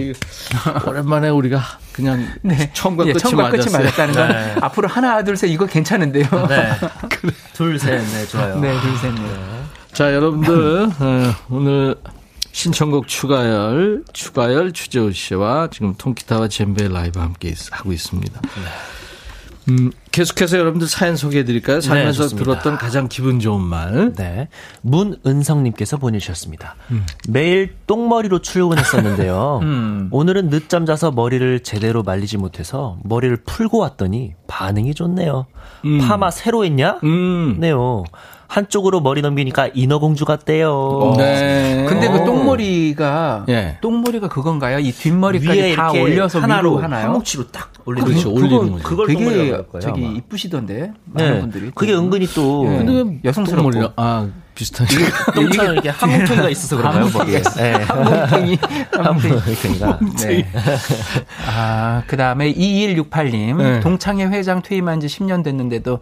[0.85, 1.61] 오랜만에 우리가
[1.93, 2.27] 그냥
[2.73, 3.65] 처음과 예, 끝이 처음과 끝이.
[3.71, 6.27] 맞았다는 건 앞으로 하나 둘 셋 이거 괜찮은데요.
[6.47, 6.71] 네.
[7.53, 8.59] 둘, 셋, 네, 좋아요.
[8.59, 9.13] 네, 둘 셋.
[9.13, 9.21] 네.
[9.93, 11.95] 자, 여러분들 어, 오늘
[12.51, 18.41] 신청곡 추가열, 추가열 추재호 씨와 지금 통기타와 젬베 라이브 함께 있- 하고 있습니다.
[19.69, 21.81] 음, 계속해서 여러분들 사연 소개해 드릴까요?
[21.81, 22.51] 살면서 좋습니다.
[22.51, 24.13] 들었던 가장 기분 좋은 말.
[24.13, 24.47] 네.
[24.81, 26.75] 문은성님께서 보내주셨습니다.
[26.91, 27.05] 음.
[27.27, 29.59] 매일 똥머리로 출근했었는데요.
[29.63, 30.07] 음.
[30.11, 35.47] 오늘은 늦잠 자서 머리를 제대로 말리지 못해서 머리를 풀고 왔더니 반응이 좋네요.
[36.07, 36.99] 파마 새로 했냐?
[37.03, 37.57] 음.
[37.59, 38.05] 네요.
[38.47, 41.15] 한쪽으로 머리 넘기니까 인어공주 같대요.
[41.17, 41.85] 네.
[41.87, 43.77] 근데 그 똥머리가 예.
[43.81, 44.79] 똥머리가 똥머리가 그건가요?
[44.79, 47.07] 이 뒷머리까지 다 올려서 하나로 위로 하나요?
[47.07, 48.33] 한뭉치로 딱 올리는 그렇죠.
[48.33, 48.83] 올리는 거죠.
[48.83, 49.57] 그걸 되게.
[49.79, 50.13] 저기 아마.
[50.17, 51.39] 이쁘시던데 많은 네.
[51.39, 51.71] 분들이.
[51.73, 52.77] 그게 은근히 또 예.
[52.79, 53.69] 근데 왜 여성스럽고.
[53.71, 54.95] 똥머리라- 아, 비슷하게.
[55.35, 57.07] 똥처럼 이렇게 한뭉텅이가 있어서 그런가요?
[57.13, 57.41] 머리에.
[57.41, 57.71] 네.
[57.73, 58.57] 한뭉탱이.
[58.91, 59.99] 한뭉텅이가.
[60.19, 60.45] 네.
[61.49, 63.55] 아, 그 다음에 2168님.
[63.57, 63.79] 네.
[63.79, 65.99] 동창회 회장 퇴임한 지 10년 됐는데도,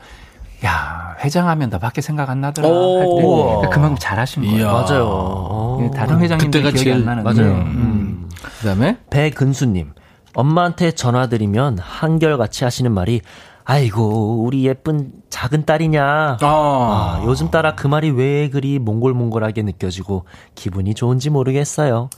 [0.65, 2.67] 야, 회장하면 너밖에 생각 안 나더라.
[2.67, 3.59] 오.
[3.61, 3.75] 할 때.
[3.75, 4.71] 그만큼 잘하신 거예요.
[4.71, 5.79] 맞아요.
[5.83, 7.41] 예, 다른 회장님들 그때가 기억이 제일- 안 나는데.
[7.43, 7.55] 맞아요.
[7.61, 8.29] 음.
[8.61, 9.91] 그 다음에 배근수님,
[10.35, 13.21] 엄마한테 전화드리면 한결같이 하시는 말이,
[13.67, 16.37] 아이고, 우리 예쁜 작은 딸이냐.
[16.39, 22.11] 아, 요즘 따라 그 말이 왜 그리 몽골몽골하게 느껴지고 기분이 좋은지 모르겠어요.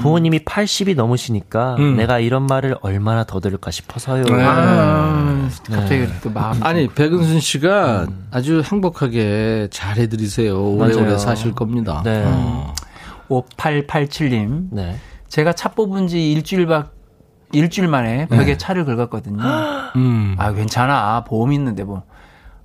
[0.00, 1.96] 부모님이 80이 넘으시니까 음.
[1.96, 4.24] 내가 이런 말을 얼마나 더 들을까 싶어서요.
[4.24, 4.32] 네.
[4.40, 6.62] 아, 갑자기 또 마음.
[6.62, 10.58] 아니 백은순 씨가 아주 행복하게 잘 해드리세요.
[10.58, 11.18] 오래오래 맞아요.
[11.18, 12.00] 사실 겁니다.
[12.02, 12.22] 네.
[12.24, 12.72] 어.
[13.28, 14.68] 5887님.
[14.70, 14.96] 네.
[15.28, 16.93] 제가 차 뽑은 지 일주일 박,
[17.54, 19.42] 일주일 만에 벽에 차를 긁었거든요.
[19.96, 20.34] 음.
[20.38, 21.24] 아, 괜찮아.
[21.24, 22.02] 보험 있는데 뭐.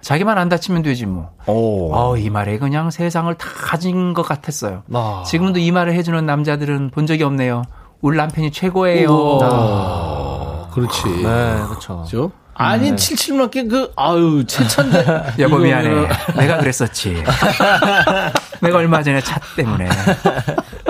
[0.02, 1.32] 자기만 안 다치면 되지 뭐.
[1.46, 1.94] 오.
[1.94, 4.84] 어, 이 말에 그냥 세상을 다 가진 것 같았어요.
[4.94, 5.24] 아.
[5.26, 7.64] 지금도 이 말을 해주는 남자들은 본 적이 없네요.
[8.02, 9.40] 우리 남편이 최고예요.
[9.42, 11.04] 아, 그렇지.
[11.04, 12.02] 네, 그렇죠.
[12.04, 12.32] 그죠?
[12.54, 15.06] 아니, 칠칠맞게 그, 아유, 칠천대.
[15.40, 16.08] 여보 미안해.
[16.36, 17.24] 내가 그랬었지.
[18.62, 19.88] 내가 얼마 전에 차 때문에.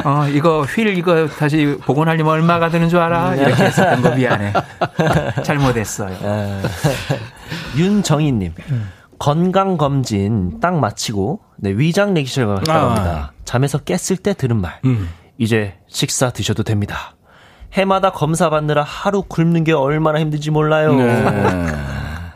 [0.06, 3.36] 어, 이거 휠 이거 다시 복원하려면 얼마가 드는 줄 알아?
[3.36, 4.54] 이렇게 했었던 거 미안해.
[5.44, 6.18] 잘못했어요.
[6.22, 6.62] 네.
[7.78, 8.54] 윤정희님
[9.18, 12.80] 건강 검진 딱 마치고 네, 위장 내기실 갔다 아.
[12.88, 13.34] 갑니다.
[13.46, 15.10] 잠에서 깼을 때 들은 말 음.
[15.38, 17.16] 이제 식사 드셔도 됩니다.
[17.74, 20.96] 해마다 검사 받느라 하루 굶는 게 얼마나 힘든지 몰라요.
[20.96, 21.24] 네.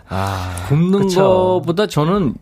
[0.10, 1.60] 아, 굶는 그쵸.
[1.64, 2.36] 거보다 저는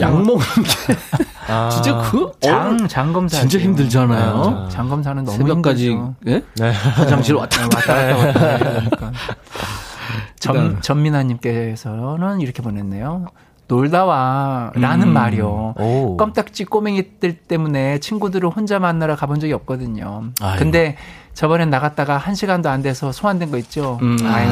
[0.00, 0.94] 약 먹는 게
[1.52, 1.68] 아.
[1.68, 3.38] 진짜 그 장, 장 검사.
[3.40, 4.68] 진짜 힘들잖아요.
[4.70, 5.98] 장 검사는 너무 새벽까지.
[6.26, 6.42] 예?
[6.56, 6.70] 네.
[6.70, 7.92] 화장실 왔다 갔다.
[8.16, 9.12] 왔다 갔다 그러니까.
[10.40, 10.80] 전.
[10.80, 13.26] 전민아님께서는 이렇게 보냈네요.
[13.68, 14.72] 놀다 와.
[14.74, 15.12] 라는 음.
[15.12, 15.74] 말이요.
[15.78, 16.16] 오.
[16.16, 20.24] 껌딱지 꼬맹이들 때문에 친구들을 혼자 만나러 가본 적이 없거든요.
[20.40, 20.58] 아이고.
[20.58, 20.96] 근데
[21.34, 23.98] 저번엔 나갔다가 한 시간도 안 돼서 소환된 거 있죠.
[24.02, 24.18] 음.
[24.24, 24.48] 아유.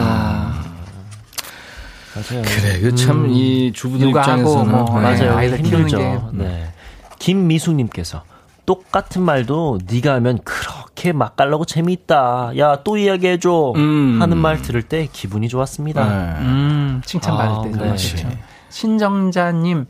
[2.14, 2.42] 맞아요.
[2.42, 5.02] 그래, 그참이 주부들 입장에서는 뭐, 네.
[5.02, 5.36] 맞아요.
[5.36, 5.98] 아이들 키우는 힘들죠.
[5.98, 6.18] 게.
[6.44, 6.72] 네.
[7.20, 8.24] 김미숙님께서
[8.66, 12.52] 똑같은 말도 네가 하면 그렇게 맛깔나고 재미있다.
[12.58, 13.72] 야 또 이야기해줘.
[13.76, 14.18] 음.
[14.20, 16.04] 하는 말 들을 때 기분이 좋았습니다.
[16.04, 16.40] 네.
[16.44, 17.70] 음, 칭찬 받을 아, 때.
[17.70, 18.16] 그렇지.
[18.16, 18.36] 그렇죠.
[18.70, 19.86] 신정자님,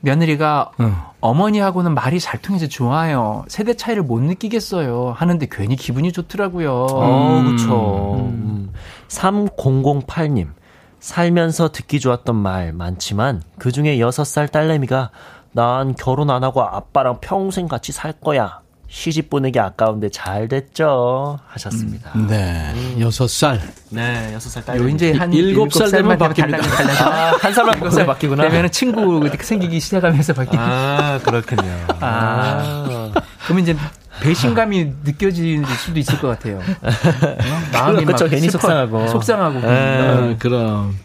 [0.00, 0.94] 며느리가 응.
[1.20, 3.44] 어머니하고는 말이 잘 통해서 좋아요.
[3.48, 5.14] 세대 차이를 못 느끼겠어요.
[5.16, 6.72] 하는데 괜히 기분이 좋더라고요.
[6.90, 8.16] 어, 그쵸.
[8.30, 8.70] 음.
[9.08, 10.48] 3008님.
[10.98, 15.10] 살면서 듣기 좋았던 말 많지만 그 중에 6살 딸내미가
[15.56, 18.60] 난 결혼 안 하고 아빠랑 평생 같이 살 거야.
[18.88, 21.38] 시집 보내기 아까운데 잘 됐죠.
[21.48, 22.10] 하셨습니다.
[22.28, 22.74] 네.
[23.00, 23.58] 여섯 살.
[23.88, 24.92] 네, 6살 요 딸내미.
[24.92, 26.60] 이제 한 일곱 살 되면 바뀝니다.
[27.02, 28.42] 아, 한 살만 바뀌 바뀌구나.
[28.50, 30.56] 되면 친구 생기기 시작하면서 바뀌.
[30.58, 31.62] 아, 그렇군요.
[32.00, 33.10] 아.
[33.46, 33.74] 그러면 이제
[34.20, 36.58] 배신감이 느껴질 수도 있을 것 같아요.
[36.58, 37.62] 어?
[37.72, 39.08] 마음이 그쵸, 막 괜히 슬퍼- 속상하고.
[39.08, 39.60] 속상하고.
[39.60, 39.68] 네.
[40.00, 40.96] 아, 그럼.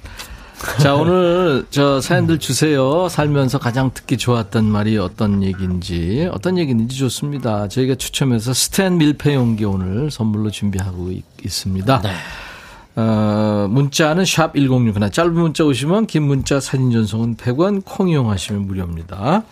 [0.80, 3.10] 자, 오늘 저 사연들 주세요.
[3.10, 7.68] 살면서 가장 듣기 좋았던 말이 어떤 얘기인지, 어떤 얘기인지 좋습니다.
[7.68, 12.02] 저희가 추첨해서 스탠 밀폐 용기 오늘 선물로 준비하고 있, 습니다
[12.96, 15.10] 어, 문자는 샵 1061.
[15.12, 19.44] 짧은 문자 오시면 긴 문자 사진 전송은 100원, 콩 이용하시면 무료입니다.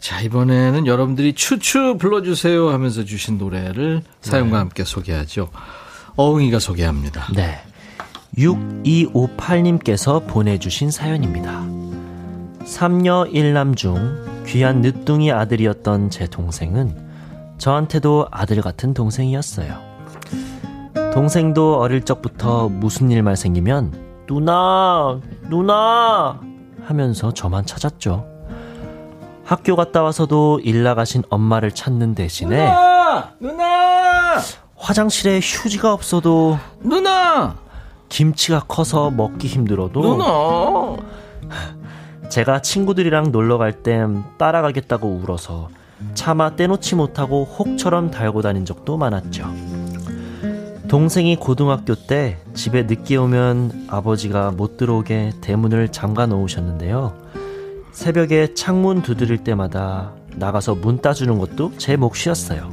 [0.00, 5.50] 자, 이번에는 여러분들이 추추 불러주세요 하면서 주신 노래를 사연과 함께 소개하죠.
[6.16, 7.28] 어흥이가 소개합니다.
[7.34, 7.60] 네.
[8.38, 11.62] 6258님께서 보내주신 사연입니다.
[12.64, 17.08] 3녀 1남 중 귀한 늦둥이 아들이었던 제 동생은
[17.58, 19.76] 저한테도 아들 같은 동생이었어요.
[21.12, 26.40] 동생도 어릴 적부터 무슨 일만 생기면 누나, 누나
[26.84, 28.26] 하면서 저만 찾았죠.
[29.44, 33.32] 학교 갔다 와서도 일 나가신 엄마를 찾는 대신에 누나!
[33.40, 34.36] 누나!
[34.76, 37.56] 화장실에 휴지가 없어도 누나!
[38.08, 40.96] 김치가 커서 먹기 힘들어도 누나!
[42.30, 45.68] 제가 친구들이랑 놀러 갈 땐 따라가겠다고 울어서
[46.14, 49.46] 차마 떼놓지 못하고 혹처럼 달고 다닌 적도 많았죠.
[50.88, 57.14] 동생이 고등학교 때 집에 늦게 오면 아버지가 못 들어오게 대문을 잠가 놓으셨는데요.
[57.92, 62.70] 새벽에 창문 두드릴 때마다 나가서 문 따주는 것도 제 몫이었어요.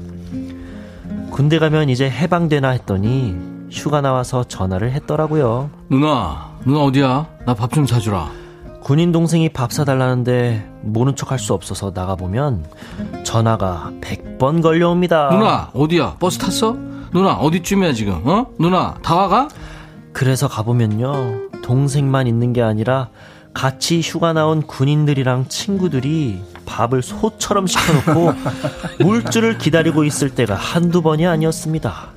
[1.32, 3.36] 군대 가면 이제 해방되나 했더니
[3.70, 5.70] 휴가 나와서 전화를 했더라고요.
[5.89, 7.28] 누나, 누나 어디야?
[7.45, 8.30] 나 밥 좀 사주라.
[8.82, 12.66] 군인 동생이 밥 사달라는데 모른 척 할 수 없어서 나가보면
[13.24, 15.30] 전화가 100번 걸려옵니다.
[15.32, 16.18] 누나, 어디야?
[16.20, 16.74] 버스 탔어?
[17.11, 18.22] 누나, 어디쯤이야 지금?
[18.26, 18.45] 어?
[18.59, 19.47] 누나, 다 와가?
[20.13, 21.49] 그래서 가보면요.
[21.63, 23.09] 동생만 있는 게 아니라
[23.53, 28.34] 같이 휴가 나온 군인들이랑 친구들이 밥을 소처럼 시켜놓고
[29.03, 32.09] 물줄을 기다리고 있을 때가 한두 번이 아니었습니다.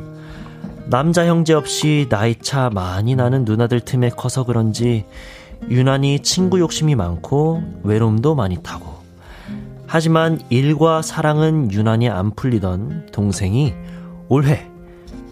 [0.91, 5.05] 남자 형제 없이 나이 차 많이 나는 누나들 틈에 커서 그런지
[5.69, 8.95] 유난히 친구 욕심이 많고 외로움도 많이 타고
[9.87, 13.75] 하지만 일과 사랑은 유난히 안 풀리던 동생이
[14.29, 14.67] 올해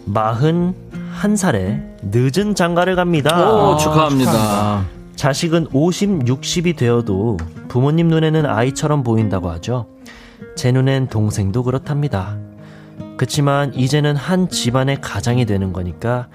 [0.07, 3.51] 41살에 늦은 장가를 갑니다.
[3.51, 4.85] 오, 축하합니다.
[5.15, 7.37] 자식은 50, 60이 되어도
[7.67, 9.87] 부모님 눈에는 아이처럼 보인다고 하죠.
[10.55, 12.37] 제 눈엔 동생도 그렇답니다.
[13.17, 16.27] 그치만 이제는 한 집안의 가장이 되는 거니까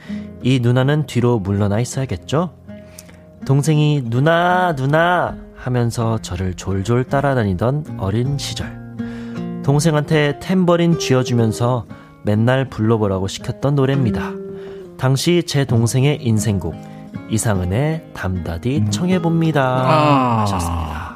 [0.42, 2.54] 이 누나는 뒤로 물러나 있어야겠죠?
[3.46, 8.82] 동생이 누나, 누나 하면서 저를 졸졸 따라다니던 어린 시절.
[9.64, 11.86] 동생한테 탬버린 쥐어주면서
[12.24, 14.32] 맨날 불러보라고 시켰던 노래입니다.
[14.98, 16.74] 당시 제 동생의 인생곡
[17.30, 19.62] 이상은의 담다디 청해봅니다.
[19.62, 20.40] 아.
[20.42, 21.14] 하셨습니다.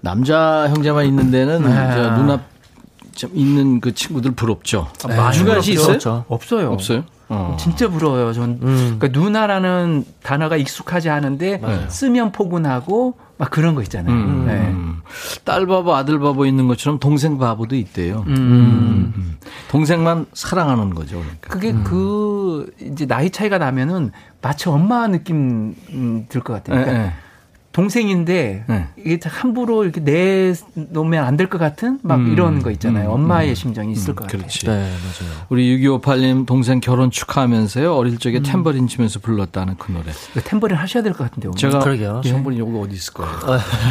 [0.00, 1.94] 남자 형제만 있는 데는 네.
[1.94, 2.40] 저 누나
[3.16, 4.88] 좀 있는 그 친구들 부럽죠.
[5.08, 6.24] 많이 주간 씨 있어요?
[6.28, 6.70] 없어요.
[6.70, 7.04] 없어요?
[7.28, 7.56] 어.
[7.58, 8.32] 진짜 부러워요.
[8.32, 8.96] 전 음.
[8.98, 11.86] 그러니까 누나라는 단어가 익숙하지 않은데 네.
[11.88, 14.14] 쓰면 포근하고 막 그런 거 있잖아요.
[14.14, 14.52] 음, 네.
[14.52, 15.00] 음.
[15.44, 18.24] 딸 바보, 아들 바보 있는 것처럼 동생 바보도 있대요.
[18.28, 19.12] 음.
[19.16, 19.36] 음.
[19.68, 21.18] 동생만 사랑하는 거죠.
[21.18, 21.48] 그러니까.
[21.48, 26.80] 그게 그 이제 나이 차이가 나면은 마치 엄마 느낌 음, 들것 같아요.
[26.80, 27.12] 예, 그러니까 예.
[27.76, 28.86] 동생인데 네.
[28.96, 32.32] 이게 함부로 이렇게 내놓으면 안 될 것 같은 막 음.
[32.32, 33.10] 이런 거 있잖아요.
[33.10, 33.14] 음.
[33.14, 34.38] 엄마의 심정이 있을 것 같아요.
[34.38, 34.64] 그렇지.
[34.64, 35.32] 네, 맞아요.
[35.50, 37.94] 우리 6258님 동생 결혼 축하하면서요.
[37.94, 40.06] 어릴 적에 탬버린 치면서 불렀다는 그 노래.
[40.42, 41.58] 템버린 하셔야 될 것 같은데 오늘.
[41.58, 42.22] 제가 그러게요.
[42.24, 43.32] 탬버린 여기 어디 있을 거예요.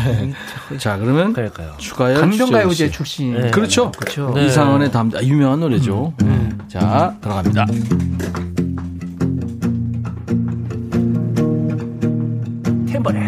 [0.79, 1.73] 자, 그러면 그럴까요?
[1.77, 2.89] 추가열 강변가요제.
[2.89, 3.33] 출신.
[3.39, 3.51] 네.
[3.51, 3.91] 그렇죠.
[3.91, 4.31] 그렇죠.
[4.33, 4.47] 네.
[4.47, 6.11] 이상원의 담다 아, 유명한 노래죠.
[6.23, 6.57] 음.
[6.67, 7.67] 자, 들어갑니다.
[12.87, 13.21] 템버린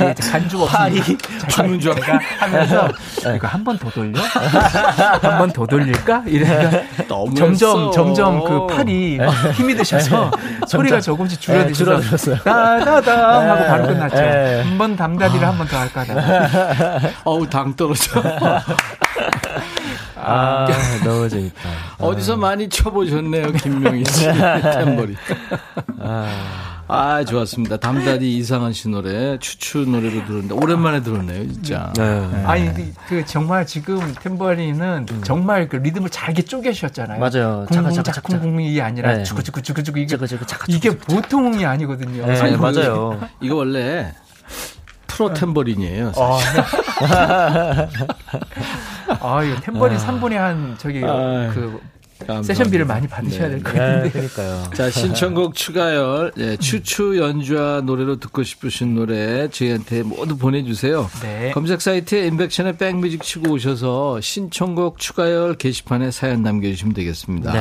[0.00, 1.48] 예, 간주가 없습니다.
[1.48, 2.12] 죽는 줄 알고.
[2.38, 2.88] 하면서
[3.34, 4.20] 이거 한 번 더 돌려?
[4.20, 6.22] 한 번 더 돌릴까?
[6.26, 7.90] 이러니까 점점.
[7.92, 9.18] 점점 그 팔이
[9.54, 10.30] 힘이 드셔서
[10.66, 12.36] 소리가 조금씩 줄어들었어요.
[12.38, 14.16] 따다다 하고 바로 끝났죠.
[14.16, 14.62] 네.
[14.64, 18.22] 한번 담다디를 한 번 더 할까 하다가 어우, 당 떨어져.
[20.18, 20.66] 아,
[21.04, 21.60] 너무 재밌다.
[21.98, 24.24] 어디서 많이 쳐보셨네요, 김명희 씨.
[24.34, 25.16] 탬버리.
[26.00, 26.28] 아,
[27.24, 27.78] 좋았습니다.
[27.78, 31.92] 담다디 이상한 씨 노래, 추추 노래로 들었는데, 오랜만에 들었네요, 진짜.
[31.96, 32.02] 네.
[32.44, 37.18] 아니 그- 그 정말 지금 템버리는 정말 그 리듬을 잘게 쪼개셨잖아요.
[37.18, 37.66] 맞아요.
[37.68, 39.22] 쿵쿵짝쿵쿵이 아니라 네.
[39.24, 40.16] 주구주구주구주구 이게
[40.68, 40.96] 이게.
[40.96, 42.24] 보통이 아니거든요.
[42.26, 43.20] 네, 아니, 맞아요.
[43.40, 44.12] 이거 원래
[45.08, 46.12] 프로 탬버린이에요.
[46.14, 46.62] 어, 사실.
[49.20, 51.80] 아, 이거 템버린 3분의 한 저기 아, 그
[52.18, 52.42] 감사합니다.
[52.54, 54.02] 세션비를 많이 받으셔야 될 것 같은데.
[54.04, 54.70] 네, 그러니까요.
[54.74, 61.10] 자, 신청곡 추가열, 예, 추추 연주와 노래로 듣고 싶으신 노래 저희한테 모두 보내주세요.
[61.22, 61.50] 네.
[61.52, 67.52] 검색 사이트에 인백션의 백뮤직 치고 오셔서 신청곡 추가열 게시판에 사연 남겨주시면 되겠습니다.
[67.52, 67.60] 네.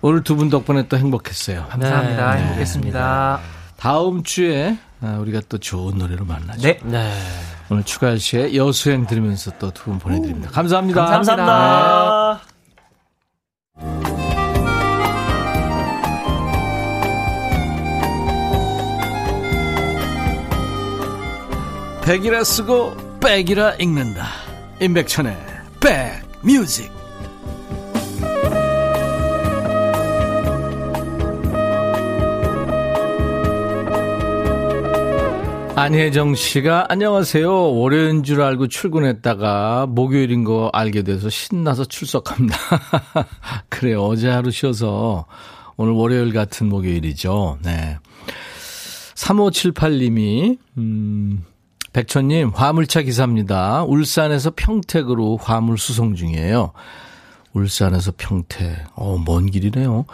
[0.00, 1.66] 오늘 두 분 덕분에 또 행복했어요.
[1.70, 2.34] 감사합니다.
[2.34, 2.42] 네.
[2.42, 3.40] 행복했습니다.
[3.76, 6.62] 다음 주에 아, 우리가 또 좋은 노래로 만나죠.
[6.62, 6.78] 네.
[6.84, 7.12] 네.
[7.70, 10.50] 오늘 추가열 씨의 여수행 들으면서 또 두 분 보내드립니다.
[10.50, 11.04] 감사합니다.
[11.06, 12.40] 감사합니다.
[22.08, 24.28] 백이라 쓰고 백이라 읽는다.
[24.80, 25.36] 임백천의
[25.78, 26.90] 백뮤직.
[35.76, 37.74] 안혜정 씨가 안녕하세요.
[37.74, 42.56] 월요일인 줄 알고 출근했다가 목요일인 거 알게 돼서 신나서 출석합니다.
[43.68, 44.00] 그래요.
[44.04, 45.26] 어제 하루 쉬어서
[45.76, 47.58] 오늘 월요일 같은 목요일이죠.
[47.62, 47.98] 네.
[49.14, 51.44] 3578님이, 음,
[51.92, 53.82] 백천님, 화물차 기사입니다.
[53.84, 56.72] 울산에서 평택으로 화물 수송 중이에요.
[57.54, 58.76] 울산에서 평택.
[58.94, 60.04] 어, 먼 길이네요.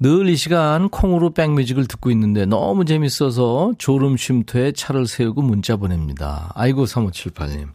[0.00, 6.52] 늘 이 시간 콩으로 백뮤직을 듣고 있는데 너무 재밌어서 졸음 쉼터에 차를 세우고 문자 보냅니다.
[6.54, 7.68] 아이고, 3578님.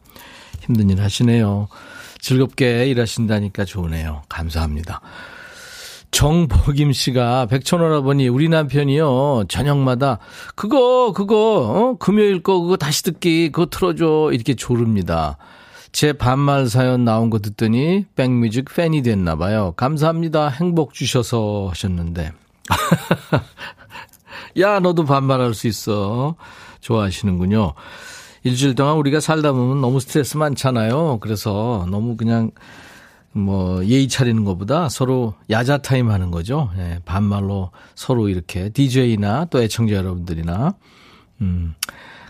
[0.62, 1.68] 힘든 일 하시네요.
[2.20, 4.22] 즐겁게 일하신다니까 좋으네요.
[4.30, 5.02] 감사합니다.
[6.12, 10.20] 정복임 씨가 백천오라버니 우리 남편이요 저녁마다
[10.55, 11.97] 그거 그거 어?
[11.97, 15.38] 금요일 거 그거 다시 듣기 그거 틀어줘 이렇게 조릅니다.
[15.91, 19.74] 제 반말 사연 나온 거 듣더니 백뮤직 팬이 됐나 봐요.
[19.76, 20.49] 감사합니다.
[20.49, 22.32] 행복 주셔서 하셨는데
[24.60, 26.36] 야 너도 반말할 수 있어
[26.82, 27.74] 좋아하시는군요.
[28.43, 31.20] 일주일 동안 우리가 살다 보면 너무 스트레스 많잖아요.
[31.22, 32.51] 그래서 너무 그냥
[33.32, 36.71] 뭐 예의 차리는 것보다 서로 야자 타임 하는 거죠.
[36.77, 40.73] 예, 반말로 서로 이렇게 DJ나 또 애청자 여러분들이나
[41.41, 41.75] 음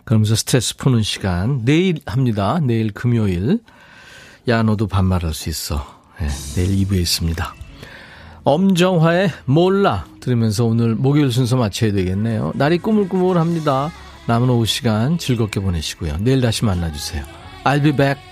[0.04, 2.60] 그러면서 스트레스 푸는 시간 내일 합니다.
[2.62, 3.62] 내일 금요일
[4.48, 5.86] 야 너도 반말할 수 있어.
[6.22, 7.56] 예, 내일 2부에 있습니다.
[8.44, 12.54] 엄정화의 몰라 들으면서 오늘 목요일 순서 마쳐야 되겠네요.
[12.56, 13.92] 날이 꾸물꾸물합니다.
[14.28, 16.18] 남은 오후 시간 즐겁게 보내시고요.
[16.20, 17.24] 내일 다시 만나주세요.
[17.64, 18.29] I'll be back.